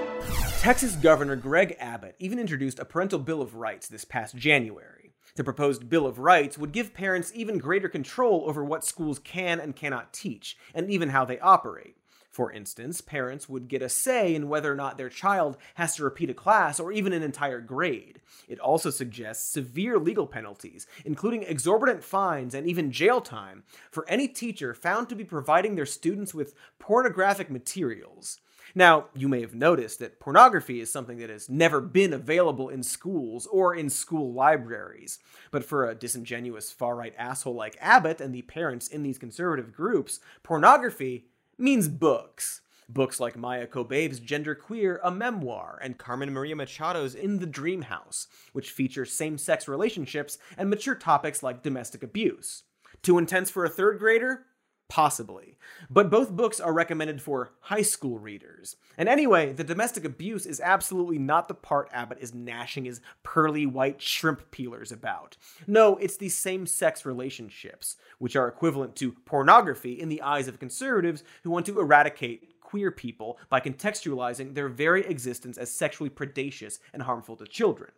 [0.60, 5.14] Texas Governor Greg Abbott even introduced a parental bill of rights this past January.
[5.36, 9.60] The proposed Bill of Rights would give parents even greater control over what schools can
[9.60, 11.96] and cannot teach, and even how they operate.
[12.30, 16.04] For instance, parents would get a say in whether or not their child has to
[16.04, 18.22] repeat a class or even an entire grade.
[18.48, 24.28] It also suggests severe legal penalties, including exorbitant fines and even jail time, for any
[24.28, 28.40] teacher found to be providing their students with pornographic materials.
[28.76, 32.84] Now, you may have noticed that pornography is something that has never been available in
[32.84, 35.18] schools or in school libraries.
[35.50, 39.74] But for a disingenuous far right asshole like Abbott and the parents in these conservative
[39.74, 41.26] groups, pornography
[41.60, 42.62] means books.
[42.88, 47.84] Books like Maia Kobabe's Gender Queer, a memoir, and Carmen Maria Machado's In the Dream
[47.84, 52.64] House, which feature same sex relationships and mature topics like domestic abuse.
[53.04, 54.48] Too intense for a third grader?
[54.90, 55.56] Possibly.
[55.88, 58.76] But both books are recommended for high school readers.
[58.98, 63.68] And anyway, the domestic abuse is absolutely not the part Abbott is gnashing his pearly
[63.68, 65.38] white shrimp peelers about.
[65.68, 70.60] No, it's the same sex relationships, which are equivalent to pornography in the eyes of
[70.60, 76.80] conservatives who want to eradicate queer people by contextualizing their very existence as sexually predacious
[76.94, 77.92] and harmful to children.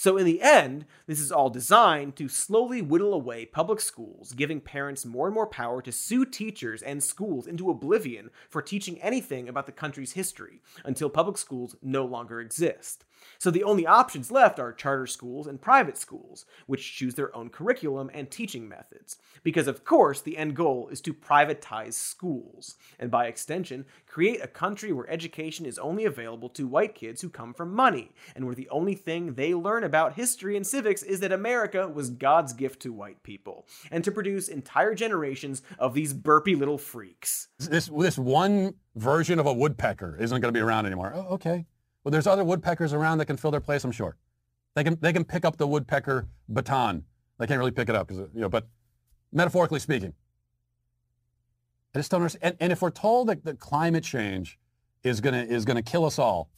[0.00, 4.58] So, in the end, this is all designed to slowly whittle away public schools, giving
[4.58, 9.46] parents more and more power to sue teachers and schools into oblivion for teaching anything
[9.46, 13.04] about the country's history until public schools no longer exist.
[13.38, 17.50] So the only options left are charter schools and private schools, which choose their own
[17.50, 19.18] curriculum and teaching methods.
[19.42, 24.48] Because, of course, the end goal is to privatize schools, and by extension, create a
[24.48, 28.54] country where education is only available to white kids who come from money, and where
[28.54, 32.80] the only thing they learn about history and civics is that America was God's gift
[32.82, 37.48] to white people, and to produce entire generations of these burpy little freaks.
[37.58, 41.12] This, this one version of a woodpecker isn't going to be around anymore.
[41.14, 41.66] Oh, okay.
[42.02, 44.16] Well, there's other woodpeckers around that can fill their place, I'm sure.
[44.74, 47.04] They can, they can pick up the woodpecker baton.
[47.38, 48.68] They can't really pick it up, because you know, but
[49.32, 50.14] metaphorically speaking.
[51.94, 52.52] I just don't understand.
[52.52, 54.58] And, and if we're told that, that climate change
[55.02, 56.50] is going to is to kill us all,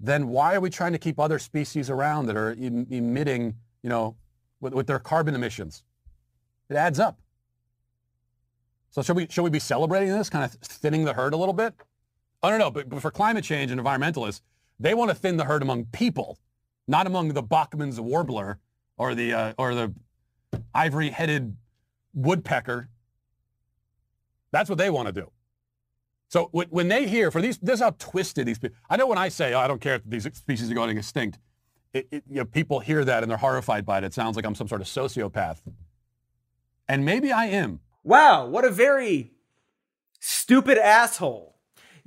[0.00, 3.88] then why are we trying to keep other species around that are em- emitting, you
[3.88, 4.16] know,
[4.60, 5.84] with, with their carbon emissions?
[6.68, 7.18] It adds up.
[8.90, 11.54] So should we should we be celebrating this, kind of thinning the herd a little
[11.54, 11.74] bit?
[12.46, 14.40] I don't know, but, but for climate change and environmentalists,
[14.78, 16.38] they want to thin the herd among people,
[16.86, 18.58] not among the Bachman's warbler
[18.96, 19.92] or the uh, or the
[20.74, 21.56] ivory-headed
[22.14, 22.88] woodpecker.
[24.52, 25.30] That's what they want to do.
[26.28, 29.06] So when, when they hear, for these, this is how twisted these people, I know
[29.06, 31.38] when I say, oh, I don't care if these species are going extinct,
[31.92, 34.04] it, it, you know, people hear that and they're horrified by it.
[34.04, 35.58] It sounds like I'm some sort of sociopath.
[36.88, 37.80] And maybe I am.
[38.04, 39.32] Wow, what a very
[40.20, 41.55] stupid asshole.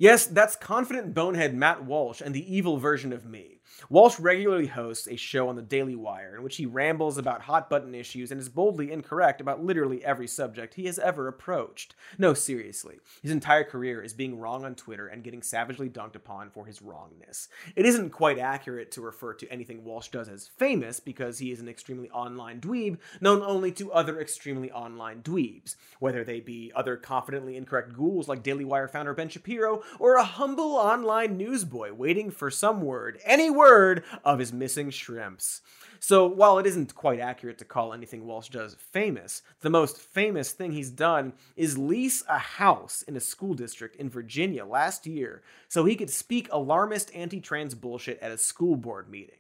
[0.02, 3.59] Yes, that's confident bonehead Matt Walsh and the evil version of me.
[3.90, 7.70] Walsh regularly hosts a show on the Daily Wire in which he rambles about hot
[7.70, 11.96] button issues and is boldly incorrect about literally every subject he has ever approached.
[12.18, 13.00] No, seriously.
[13.22, 16.82] His entire career is being wrong on Twitter and getting savagely dunked upon for his
[16.82, 17.48] wrongness.
[17.76, 21.60] It isn't quite accurate to refer to anything Walsh does as famous because he is
[21.60, 26.98] an extremely online dweeb known only to other extremely online dweebs, whether they be other
[26.98, 32.32] confidently incorrect ghouls like Daily Wire founder Ben Shapiro or a humble online newsboy waiting
[32.32, 35.62] for some word, any word of his missing shrimps.
[36.00, 40.54] So while it isn't quite accurate to call anything Walsh does famous, the most famous
[40.54, 45.44] thing he's done is lease a house in a school district in Virginia last year
[45.68, 49.36] so he could speak alarmist anti-trans bullshit at a school board meeting.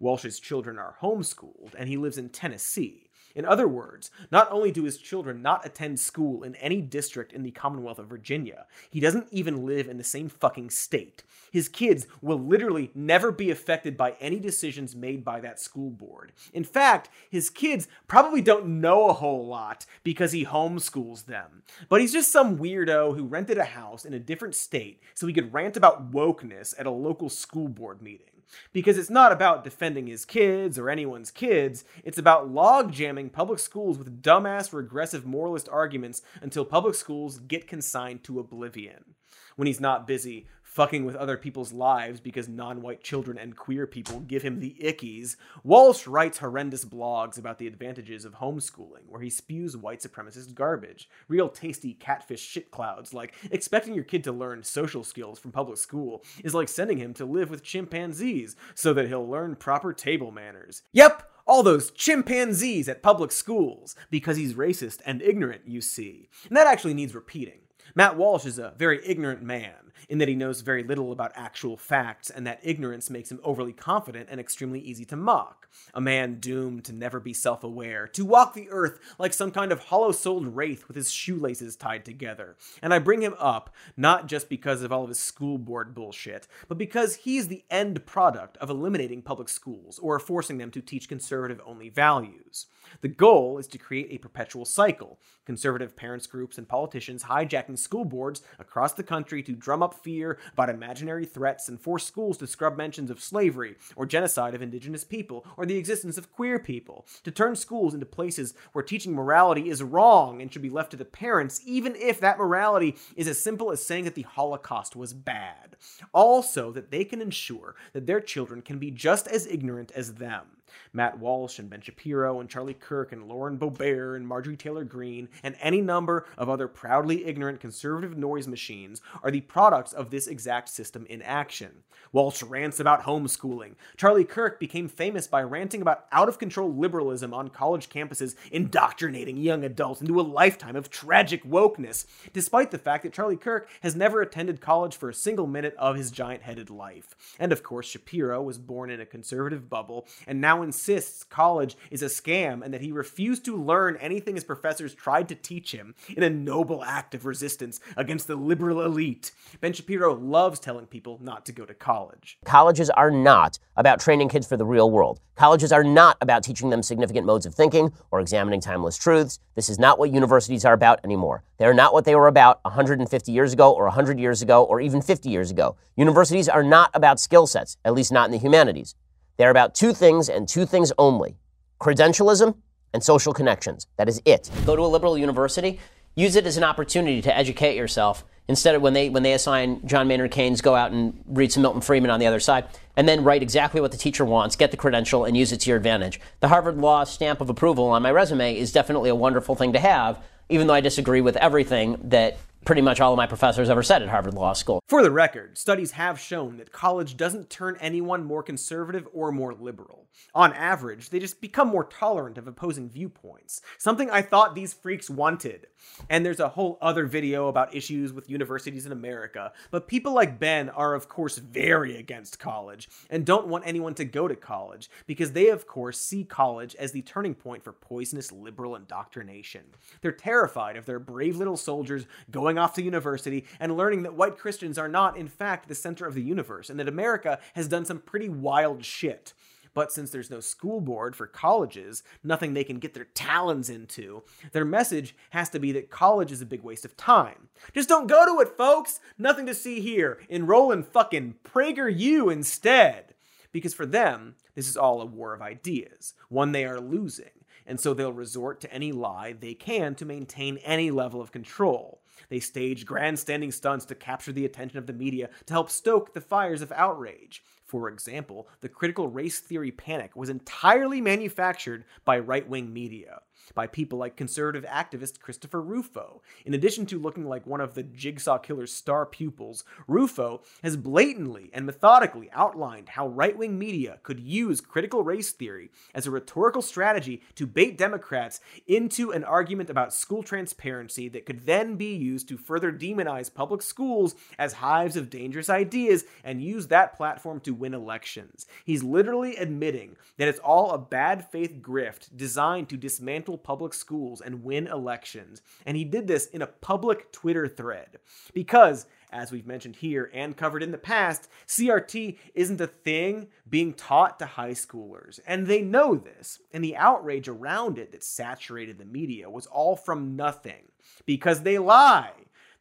[0.00, 3.06] Walsh's children are homeschooled and he lives in Tennessee.
[3.36, 7.44] In other words, not only do his children not attend school in any district in
[7.44, 11.22] the Commonwealth of Virginia, he doesn't even live in the same fucking state.
[11.50, 16.32] His kids will literally never be affected by any decisions made by that school board.
[16.52, 21.62] In fact, his kids probably don't know a whole lot because he homeschools them.
[21.88, 25.32] But he's just some weirdo who rented a house in a different state so he
[25.32, 28.26] could rant about wokeness at a local school board meeting.
[28.72, 33.58] Because it's not about defending his kids or anyone's kids, it's about log jamming public
[33.58, 39.14] schools with dumbass, regressive moralist arguments until public schools get consigned to oblivion.
[39.56, 43.86] When he's not busy fucking with other people's lives because non white children and queer
[43.86, 49.20] people give him the ickies, Walsh writes horrendous blogs about the advantages of homeschooling, where
[49.20, 51.08] he spews white supremacist garbage.
[51.26, 55.76] Real tasty catfish shit clouds, like expecting your kid to learn social skills from public
[55.76, 60.30] school is like sending him to live with chimpanzees so that he'll learn proper table
[60.30, 60.82] manners.
[60.92, 66.28] Yep, all those chimpanzees at public schools, because he's racist and ignorant, you see.
[66.46, 67.62] And that actually needs repeating.
[67.94, 71.76] Matt Walsh is a very ignorant man, in that he knows very little about actual
[71.76, 75.68] facts, and that ignorance makes him overly confident and extremely easy to mock.
[75.94, 79.72] A man doomed to never be self aware, to walk the earth like some kind
[79.72, 82.56] of hollow souled wraith with his shoelaces tied together.
[82.82, 86.48] And I bring him up not just because of all of his school board bullshit,
[86.68, 91.08] but because he's the end product of eliminating public schools or forcing them to teach
[91.08, 92.66] conservative only values.
[93.00, 98.04] The goal is to create a perpetual cycle conservative parents groups and politicians hijacking school
[98.04, 102.46] boards across the country to drum up fear about imaginary threats and force schools to
[102.46, 107.04] scrub mentions of slavery or genocide of indigenous people or the existence of queer people,
[107.24, 110.96] to turn schools into places where teaching morality is wrong and should be left to
[110.96, 115.12] the parents, even if that morality is as simple as saying that the Holocaust was
[115.12, 115.76] bad.
[116.12, 120.59] Also, that they can ensure that their children can be just as ignorant as them.
[120.92, 125.28] Matt Walsh and Ben Shapiro and Charlie Kirk and Lauren Boebert and Marjorie Taylor Greene
[125.42, 130.26] and any number of other proudly ignorant conservative noise machines are the products of this
[130.26, 131.82] exact system in action.
[132.12, 133.74] Walsh rants about homeschooling.
[133.96, 139.36] Charlie Kirk became famous by ranting about out of control liberalism on college campuses, indoctrinating
[139.36, 143.94] young adults into a lifetime of tragic wokeness, despite the fact that Charlie Kirk has
[143.94, 147.14] never attended college for a single minute of his giant headed life.
[147.38, 151.76] And of course, Shapiro was born in a conservative bubble and now now insists college
[151.90, 155.72] is a scam and that he refused to learn anything his professors tried to teach
[155.72, 159.32] him in a noble act of resistance against the liberal elite.
[159.60, 162.38] Ben Shapiro loves telling people not to go to college.
[162.44, 165.18] Colleges are not about training kids for the real world.
[165.34, 169.40] Colleges are not about teaching them significant modes of thinking or examining timeless truths.
[169.56, 171.42] This is not what universities are about anymore.
[171.58, 174.80] They are not what they were about 150 years ago or 100 years ago or
[174.80, 175.74] even 50 years ago.
[175.96, 178.94] Universities are not about skill sets, at least not in the humanities.
[179.40, 181.34] They're about two things and two things only
[181.80, 182.54] credentialism
[182.92, 183.86] and social connections.
[183.96, 184.50] That is it.
[184.66, 185.80] Go to a liberal university,
[186.14, 189.80] use it as an opportunity to educate yourself instead of when they when they assign
[189.86, 192.66] John Maynard Keynes, go out and read some Milton Friedman on the other side,
[192.96, 195.70] and then write exactly what the teacher wants, get the credential, and use it to
[195.70, 196.20] your advantage.
[196.40, 199.80] The Harvard Law stamp of approval on my resume is definitely a wonderful thing to
[199.80, 203.82] have, even though I disagree with everything that pretty much all of my professors ever
[203.82, 204.80] said at Harvard Law School.
[204.88, 209.54] For the record, studies have shown that college doesn't turn anyone more conservative or more
[209.54, 210.08] liberal.
[210.34, 215.08] On average, they just become more tolerant of opposing viewpoints, something I thought these freaks
[215.08, 215.66] wanted.
[216.08, 220.38] And there's a whole other video about issues with universities in America, but people like
[220.38, 224.90] Ben are, of course, very against college and don't want anyone to go to college
[225.06, 229.62] because they, of course, see college as the turning point for poisonous liberal indoctrination.
[230.02, 234.38] They're terrified of their brave little soldiers going off to university and learning that white
[234.38, 237.84] Christians are not, in fact, the center of the universe and that America has done
[237.84, 239.32] some pretty wild shit.
[239.72, 244.24] But since there's no school board for colleges, nothing they can get their talons into,
[244.52, 247.48] their message has to be that college is a big waste of time.
[247.72, 249.00] Just don't go to it, folks!
[249.16, 250.20] Nothing to see here.
[250.28, 253.14] Enroll in fucking PragerU instead.
[253.52, 257.80] Because for them, this is all a war of ideas, one they are losing, and
[257.80, 262.00] so they'll resort to any lie they can to maintain any level of control.
[262.28, 266.20] They stage grandstanding stunts to capture the attention of the media to help stoke the
[266.20, 267.42] fires of outrage.
[267.64, 273.20] For example, the critical race theory panic was entirely manufactured by right wing media,
[273.54, 276.22] by people like conservative activist Christopher Rufo.
[276.44, 281.50] In addition to looking like one of the Jigsaw Killer's star pupils, Rufo has blatantly
[281.52, 286.62] and methodically outlined how right wing media could use critical race theory as a rhetorical
[286.62, 292.28] strategy to bait Democrats into an argument about school transparency that could then be used
[292.28, 297.54] to further demonize public schools as hives of dangerous ideas and use that platform to
[297.54, 298.46] win elections.
[298.64, 304.20] He's literally admitting that it's all a bad faith grift designed to dismantle public schools
[304.20, 305.42] and win elections.
[305.66, 307.98] And he did this in a public Twitter thread.
[308.32, 313.74] Because, as we've mentioned here and covered in the past, CRT isn't a thing being
[313.74, 315.20] taught to high schoolers.
[315.26, 316.40] And they know this.
[316.52, 320.64] And the outrage around it that saturated the media was all from nothing.
[321.06, 322.12] Because they lie.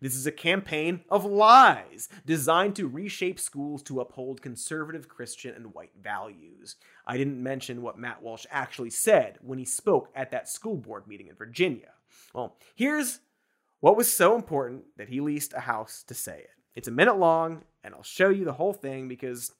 [0.01, 5.73] This is a campaign of lies designed to reshape schools to uphold conservative Christian and
[5.73, 6.77] white values.
[7.05, 11.05] I didn't mention what Matt Walsh actually said when he spoke at that school board
[11.05, 11.89] meeting in Virginia.
[12.33, 13.19] Well, here's
[13.81, 16.49] what was so important that he leased a house to say it.
[16.75, 19.51] It's a minute long, and I'll show you the whole thing because,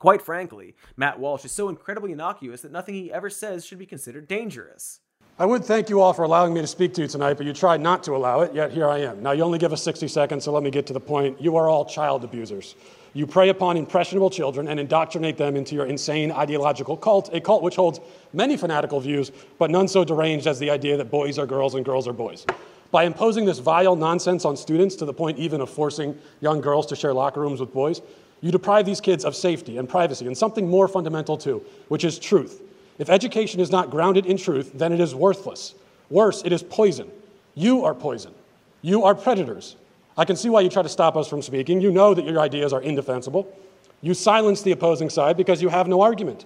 [0.00, 3.86] quite frankly, Matt Walsh is so incredibly innocuous that nothing he ever says should be
[3.86, 5.00] considered dangerous.
[5.40, 7.52] I would thank you all for allowing me to speak to you tonight, but you
[7.52, 9.22] tried not to allow it, yet here I am.
[9.22, 11.40] Now, you only give us 60 seconds, so let me get to the point.
[11.40, 12.74] You are all child abusers.
[13.14, 17.62] You prey upon impressionable children and indoctrinate them into your insane ideological cult, a cult
[17.62, 18.00] which holds
[18.32, 19.30] many fanatical views,
[19.60, 22.44] but none so deranged as the idea that boys are girls and girls are boys.
[22.90, 26.84] By imposing this vile nonsense on students to the point even of forcing young girls
[26.86, 28.02] to share locker rooms with boys,
[28.40, 32.18] you deprive these kids of safety and privacy and something more fundamental too, which is
[32.18, 32.60] truth.
[32.98, 35.74] If education is not grounded in truth, then it is worthless.
[36.10, 37.10] Worse, it is poison.
[37.54, 38.34] You are poison.
[38.82, 39.76] You are predators.
[40.16, 41.80] I can see why you try to stop us from speaking.
[41.80, 43.52] You know that your ideas are indefensible.
[44.00, 46.44] You silence the opposing side because you have no argument.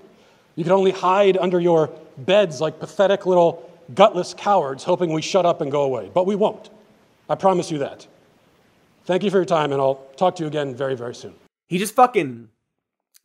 [0.57, 5.47] You can only hide under your beds like pathetic little gutless cowards, hoping we shut
[5.47, 6.11] up and go away.
[6.13, 6.71] But we won't.
[7.29, 8.07] I promise you that.
[9.05, 11.35] Thank you for your time, and I'll talk to you again very, very soon.
[11.69, 12.49] He just fucking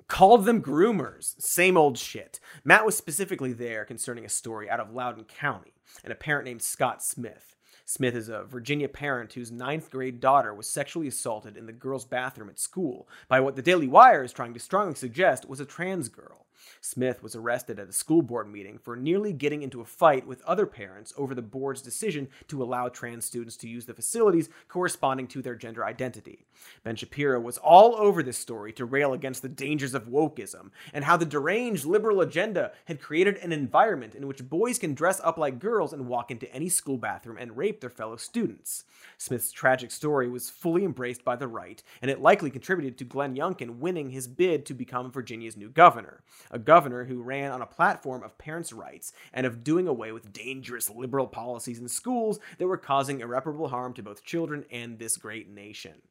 [0.07, 1.35] called them groomers.
[1.39, 2.39] Same old shit.
[2.63, 6.61] Matt was specifically there concerning a story out of Loudoun County and a parent named
[6.61, 7.55] Scott Smith.
[7.85, 12.03] Smith is a Virginia parent whose ninth grade daughter was sexually assaulted in the girls'
[12.03, 15.65] bathroom at school by what the Daily Wire is trying to strongly suggest was a
[15.65, 16.46] trans girl.
[16.81, 20.41] Smith was arrested at a school board meeting for nearly getting into a fight with
[20.43, 25.27] other parents over the board's decision to allow trans students to use the facilities corresponding
[25.27, 26.45] to their gender identity.
[26.83, 31.05] Ben Shapiro was all over this story to rail against the dangers of wokeism and
[31.05, 35.37] how the deranged liberal agenda had created an environment in which boys can dress up
[35.37, 38.83] like girls and walk into any school bathroom and rape their fellow students.
[39.17, 43.35] Smith's tragic story was fully embraced by the right, and it likely contributed to Glenn
[43.35, 46.23] Youngkin winning his bid to become Virginia's new governor.
[46.51, 50.33] A governor who ran on a platform of parents' rights and of doing away with
[50.33, 55.17] dangerous liberal policies in schools that were causing irreparable harm to both children and this
[55.17, 56.01] great nation.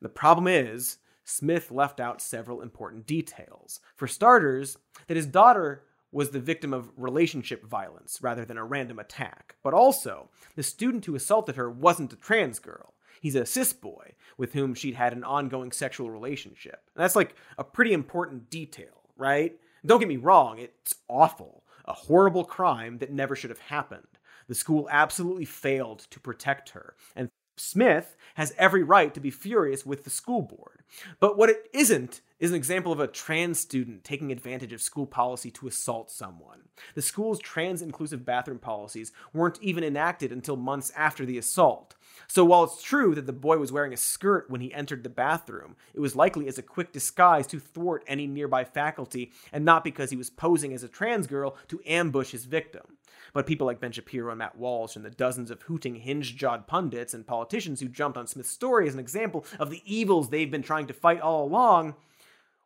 [0.00, 3.80] The problem is, Smith left out several important details.
[3.94, 8.98] For starters, that his daughter was the victim of relationship violence rather than a random
[8.98, 9.56] attack.
[9.62, 12.94] But also, the student who assaulted her wasn't a trans girl.
[13.20, 16.82] He's a cis boy with whom she'd had an ongoing sexual relationship.
[16.94, 19.58] And that's like a pretty important detail, right?
[19.84, 21.64] Don't get me wrong, it's awful.
[21.86, 24.06] A horrible crime that never should have happened.
[24.48, 29.84] The school absolutely failed to protect her, and Smith has every right to be furious
[29.84, 30.82] with the school board.
[31.20, 35.06] But what it isn't is an example of a trans student taking advantage of school
[35.06, 36.62] policy to assault someone.
[36.94, 41.94] The school's trans inclusive bathroom policies weren't even enacted until months after the assault.
[42.26, 45.08] So while it's true that the boy was wearing a skirt when he entered the
[45.08, 49.84] bathroom, it was likely as a quick disguise to thwart any nearby faculty and not
[49.84, 52.96] because he was posing as a trans girl to ambush his victim.
[53.32, 56.66] But people like Ben Shapiro and Matt Walsh and the dozens of hooting hinge jawed
[56.66, 60.50] pundits and politicians who jumped on Smith's story as an example of the evils they've
[60.50, 61.94] been trying to fight all along,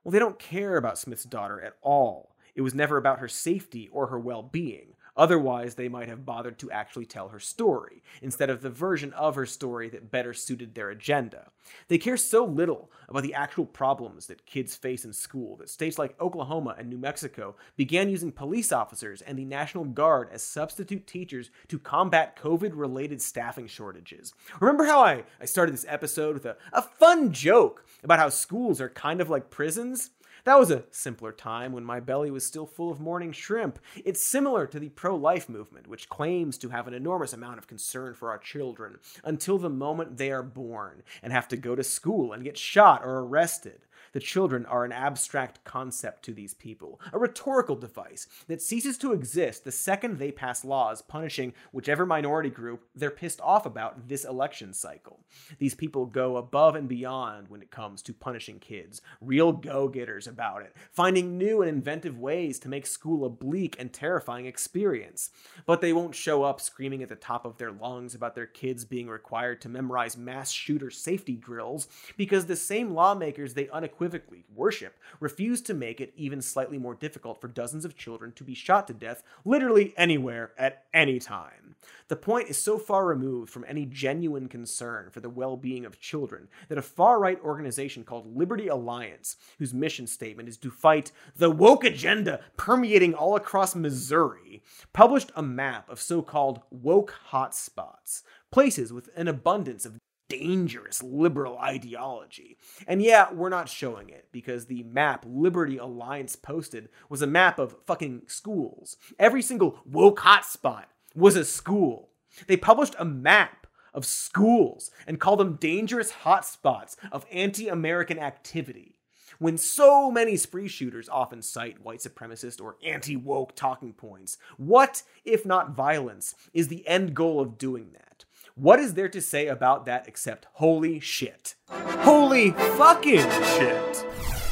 [0.02, 2.34] well, they don't care about Smith's daughter at all.
[2.54, 4.94] It was never about her safety or her well being.
[5.16, 9.34] Otherwise, they might have bothered to actually tell her story, instead of the version of
[9.34, 11.50] her story that better suited their agenda.
[11.88, 15.98] They care so little about the actual problems that kids face in school that states
[15.98, 21.06] like Oklahoma and New Mexico began using police officers and the National Guard as substitute
[21.06, 24.34] teachers to combat COVID related staffing shortages.
[24.60, 28.80] Remember how I, I started this episode with a, a fun joke about how schools
[28.80, 30.10] are kind of like prisons?
[30.46, 33.80] That was a simpler time when my belly was still full of morning shrimp.
[34.04, 37.66] It's similar to the pro life movement, which claims to have an enormous amount of
[37.66, 41.82] concern for our children until the moment they are born and have to go to
[41.82, 43.80] school and get shot or arrested.
[44.16, 49.12] The children are an abstract concept to these people, a rhetorical device that ceases to
[49.12, 54.24] exist the second they pass laws punishing whichever minority group they're pissed off about this
[54.24, 55.20] election cycle.
[55.58, 60.26] These people go above and beyond when it comes to punishing kids, real go getters
[60.26, 65.28] about it, finding new and inventive ways to make school a bleak and terrifying experience.
[65.66, 68.86] But they won't show up screaming at the top of their lungs about their kids
[68.86, 71.86] being required to memorize mass shooter safety drills
[72.16, 74.05] because the same lawmakers they unequivocally
[74.54, 78.54] worship refuse to make it even slightly more difficult for dozens of children to be
[78.54, 81.76] shot to death literally anywhere at any time.
[82.08, 86.00] The point is so far removed from any genuine concern for the well being of
[86.00, 91.12] children that a far right organization called Liberty Alliance, whose mission statement is to fight
[91.36, 94.62] the woke agenda permeating all across Missouri,
[94.92, 101.58] published a map of so called woke hotspots, places with an abundance of dangerous liberal
[101.58, 102.56] ideology.
[102.86, 107.58] And yeah, we're not showing it because the map Liberty Alliance posted was a map
[107.58, 108.96] of fucking schools.
[109.18, 110.84] Every single woke hotspot
[111.14, 112.10] was a school.
[112.46, 118.96] They published a map of schools and called them dangerous hotspots of anti American activity.
[119.38, 125.02] When so many spree shooters often cite white supremacist or anti woke talking points, what,
[125.24, 128.15] if not violence, is the end goal of doing that?
[128.58, 131.56] What is there to say about that except holy shit?
[131.68, 134.06] Holy fucking shit!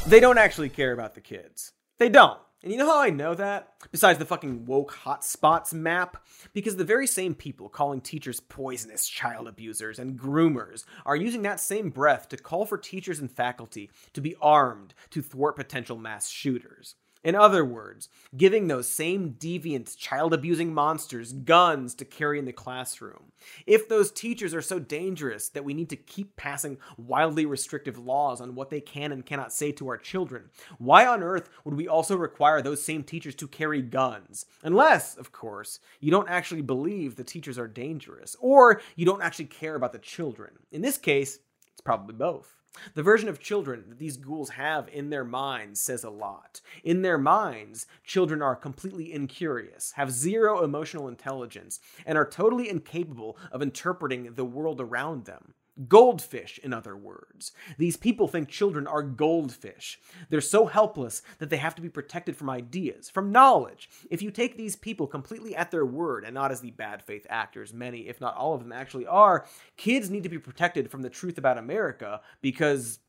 [0.05, 1.71] They don't actually care about the kids.
[1.97, 2.39] They don't.
[2.61, 3.73] And you know how I know that?
[3.91, 6.17] Besides the fucking woke hotspots map?
[6.53, 11.59] Because the very same people calling teachers poisonous child abusers and groomers are using that
[11.59, 16.29] same breath to call for teachers and faculty to be armed to thwart potential mass
[16.29, 16.93] shooters.
[17.25, 18.07] In other words,
[18.37, 23.31] giving those same deviant, child abusing monsters guns to carry in the classroom.
[23.65, 28.41] If those teachers are so dangerous that we need to keep passing wildly restrictive laws
[28.41, 31.87] on what they can and cannot say to our children, why on earth would we
[31.87, 34.45] also require those same teachers to carry guns?
[34.61, 39.45] Unless, of course, you don't actually believe the teachers are dangerous, or you don't actually
[39.45, 40.51] care about the children.
[40.71, 41.39] In this case,
[41.71, 42.55] it's probably both.
[42.93, 46.61] The version of children that these ghouls have in their minds says a lot.
[46.83, 53.37] In their minds, children are completely incurious, have zero emotional intelligence, and are totally incapable
[53.51, 55.54] of interpreting the world around them.
[55.89, 57.51] Goldfish, in other words.
[57.77, 59.99] These people think children are goldfish.
[60.29, 63.89] They're so helpless that they have to be protected from ideas, from knowledge.
[64.09, 67.27] If you take these people completely at their word, and not as the bad faith
[67.29, 69.45] actors many, if not all of them, actually are,
[69.75, 72.99] kids need to be protected from the truth about America because.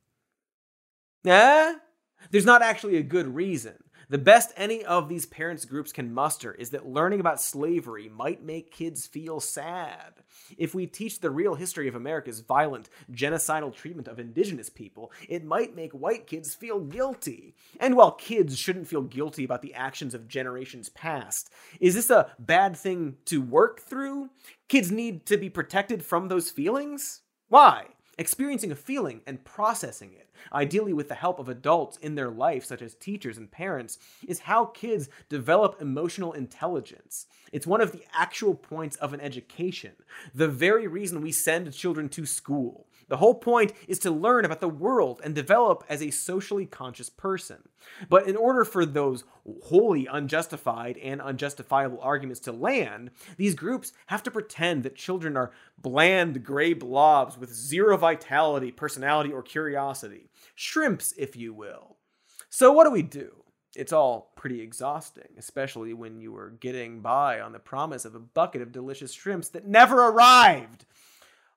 [1.24, 1.74] Eh?
[2.30, 3.74] There's not actually a good reason.
[4.08, 8.40] The best any of these parents' groups can muster is that learning about slavery might
[8.40, 10.22] make kids feel sad.
[10.56, 15.44] If we teach the real history of America's violent, genocidal treatment of indigenous people, it
[15.44, 17.56] might make white kids feel guilty.
[17.80, 21.50] And while kids shouldn't feel guilty about the actions of generations past,
[21.80, 24.30] is this a bad thing to work through?
[24.68, 27.22] Kids need to be protected from those feelings?
[27.48, 27.86] Why?
[28.18, 32.64] Experiencing a feeling and processing it, ideally with the help of adults in their life,
[32.64, 37.26] such as teachers and parents, is how kids develop emotional intelligence.
[37.52, 39.92] It's one of the actual points of an education,
[40.34, 42.86] the very reason we send children to school.
[43.08, 47.08] The whole point is to learn about the world and develop as a socially conscious
[47.08, 47.68] person.
[48.08, 49.24] But in order for those
[49.64, 55.52] wholly unjustified and unjustifiable arguments to land, these groups have to pretend that children are
[55.78, 60.30] bland gray blobs with zero vitality, personality, or curiosity.
[60.56, 61.96] Shrimps, if you will.
[62.50, 63.44] So, what do we do?
[63.76, 68.20] It's all pretty exhausting, especially when you are getting by on the promise of a
[68.20, 70.86] bucket of delicious shrimps that never arrived.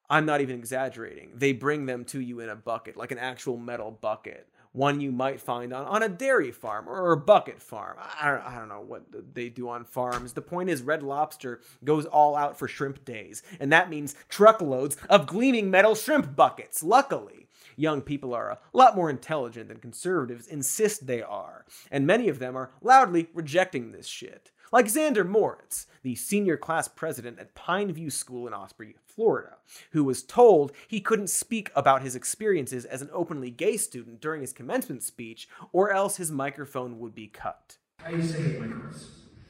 [0.10, 1.31] I'm not even exaggerating.
[1.36, 4.48] They bring them to you in a bucket, like an actual metal bucket.
[4.72, 7.98] One you might find on, on a dairy farm or a bucket farm.
[7.99, 9.03] I don't, I don't know what
[9.34, 10.34] they do on farms.
[10.34, 14.95] The point is, Red Lobster goes all out for shrimp days, and that means truckloads
[15.10, 16.84] of gleaming metal shrimp buckets.
[16.84, 22.30] Luckily, young people are a lot more intelligent than conservatives insist they are, and many
[22.30, 24.52] of them are loudly rejecting this shit.
[24.71, 29.57] Like Zander Moritz, the senior class president at Pine View School in Osprey, Florida,
[29.91, 34.41] who was told he couldn't speak about his experiences as an openly gay student during
[34.41, 37.77] his commencement speech, or else his microphone would be cut.
[38.05, 39.09] I used to hate my girls.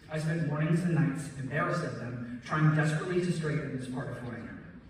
[0.09, 4.17] I spent mornings and nights embarrassed at them, trying desperately to straighten this part of
[4.19, 4.81] who I am.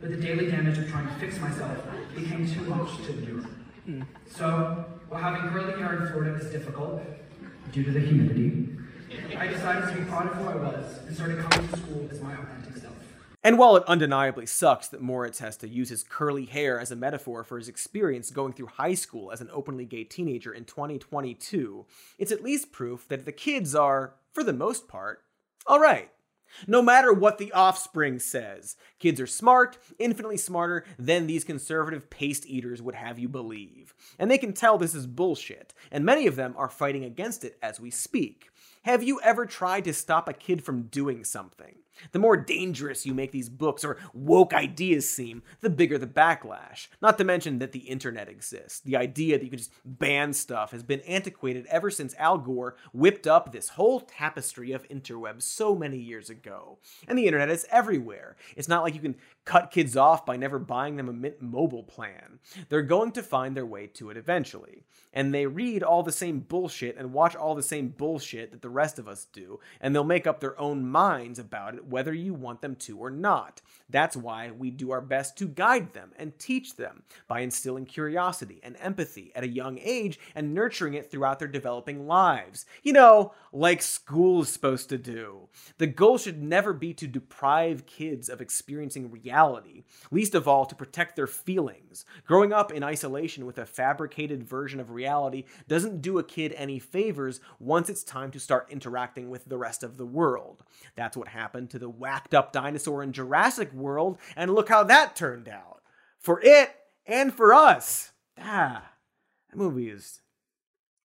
[0.00, 1.76] But the daily damage of trying to fix myself
[2.14, 3.48] became too much to endure.
[3.84, 4.02] Hmm.
[4.30, 7.02] So, while having curly hair in Florida is difficult,
[7.72, 8.68] due to the humidity,
[9.36, 12.20] I decided to be proud of who I was and started coming to school as
[12.20, 12.94] my authentic self.
[13.44, 16.96] And while it undeniably sucks that Moritz has to use his curly hair as a
[16.96, 21.84] metaphor for his experience going through high school as an openly gay teenager in 2022,
[22.18, 25.22] it's at least proof that the kids are, for the most part,
[25.68, 26.10] alright.
[26.66, 32.46] No matter what the offspring says, kids are smart, infinitely smarter than these conservative paste
[32.46, 33.94] eaters would have you believe.
[34.18, 37.58] And they can tell this is bullshit, and many of them are fighting against it
[37.62, 38.51] as we speak.
[38.84, 41.81] Have you ever tried to stop a kid from doing something?
[42.10, 46.88] The more dangerous you make these books or woke ideas seem, the bigger the backlash.
[47.00, 48.80] Not to mention that the internet exists.
[48.80, 52.76] The idea that you can just ban stuff has been antiquated ever since Al Gore
[52.92, 56.78] whipped up this whole tapestry of interwebs so many years ago.
[57.06, 58.36] And the internet is everywhere.
[58.56, 61.82] It's not like you can cut kids off by never buying them a Mint Mobile
[61.82, 62.38] plan.
[62.68, 64.84] They're going to find their way to it eventually.
[65.12, 68.70] And they read all the same bullshit and watch all the same bullshit that the
[68.70, 72.34] rest of us do, and they'll make up their own minds about it whether you
[72.34, 73.60] want them to or not.
[73.88, 78.58] That's why we do our best to guide them and teach them by instilling curiosity
[78.62, 82.64] and empathy at a young age and nurturing it throughout their developing lives.
[82.82, 85.48] You know, like school is supposed to do.
[85.76, 90.74] The goal should never be to deprive kids of experiencing reality, least of all to
[90.74, 92.06] protect their feelings.
[92.26, 96.78] Growing up in isolation with a fabricated version of reality doesn't do a kid any
[96.78, 100.62] favors once it's time to start interacting with the rest of the world.
[100.96, 105.16] That's what happened to the whacked up dinosaur in Jurassic World, and look how that
[105.16, 105.82] turned out.
[106.18, 106.70] For it
[107.06, 108.12] and for us.
[108.38, 108.92] Ah,
[109.50, 110.20] that movie is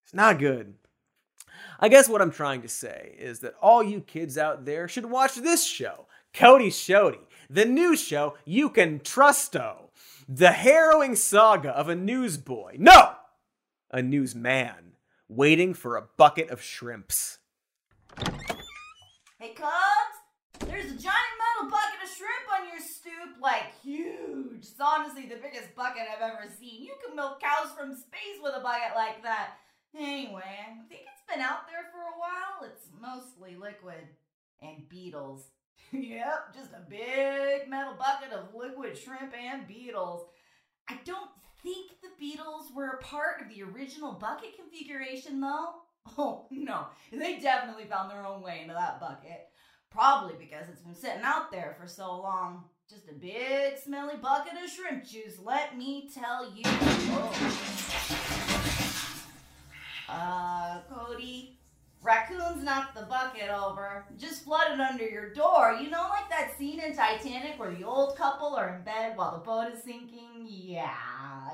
[0.04, 0.76] it's not good.
[1.80, 5.06] I guess what I'm trying to say is that all you kids out there should
[5.06, 9.90] watch this show, Cody's Showdy, the new show you can trusto.
[10.30, 13.14] The harrowing saga of a newsboy, no,
[13.90, 14.98] a newsman,
[15.30, 17.40] waiting for a bucket of shrimps.
[19.40, 19.97] Hey, Cubs!
[20.78, 24.62] There's a giant metal bucket of shrimp on your stoop, like huge.
[24.62, 26.84] It's honestly the biggest bucket I've ever seen.
[26.84, 29.58] You can milk cows from space with a bucket like that.
[29.98, 32.70] Anyway, I think it's been out there for a while.
[32.70, 34.06] It's mostly liquid
[34.62, 35.48] and beetles.
[35.92, 40.28] yep, just a big metal bucket of liquid shrimp and beetles.
[40.88, 41.32] I don't
[41.64, 45.70] think the beetles were a part of the original bucket configuration, though.
[46.18, 49.50] Oh, no, they definitely found their own way into that bucket.
[49.90, 52.66] Probably because it's been sitting out there for so long.
[52.90, 56.64] Just a big smelly bucket of shrimp juice, let me tell you.
[60.10, 61.58] Uh, Cody,
[62.02, 64.06] raccoons knocked the bucket over.
[64.18, 65.78] Just flooded under your door.
[65.82, 69.34] You know, like that scene in Titanic where the old couple are in bed while
[69.34, 70.48] the boat is sinking?
[70.48, 70.94] Yeah,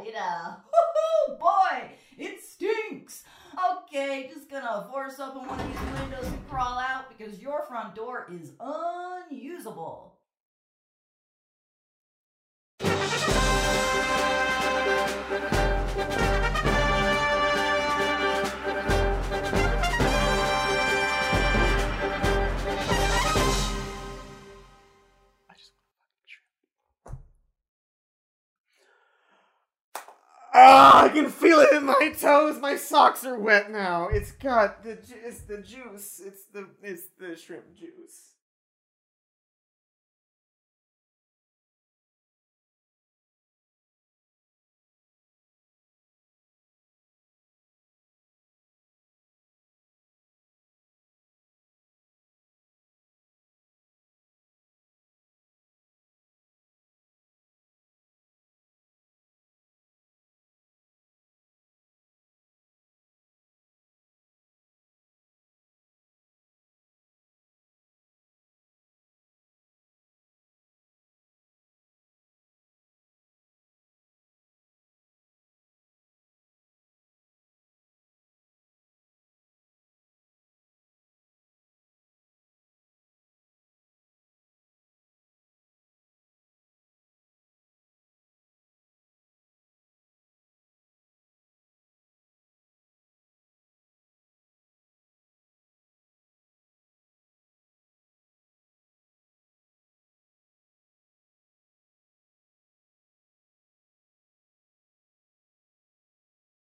[0.06, 0.58] you know.
[1.40, 3.24] Boy, it stinks.
[3.56, 7.94] Okay, just gonna force open one of these windows and crawl out because your front
[7.94, 10.14] door is unusable.
[30.54, 32.60] Ah, I can feel it in my toes.
[32.60, 34.08] My socks are wet now.
[34.10, 36.22] It's got the it's the juice.
[36.24, 38.33] It's the it's the shrimp juice.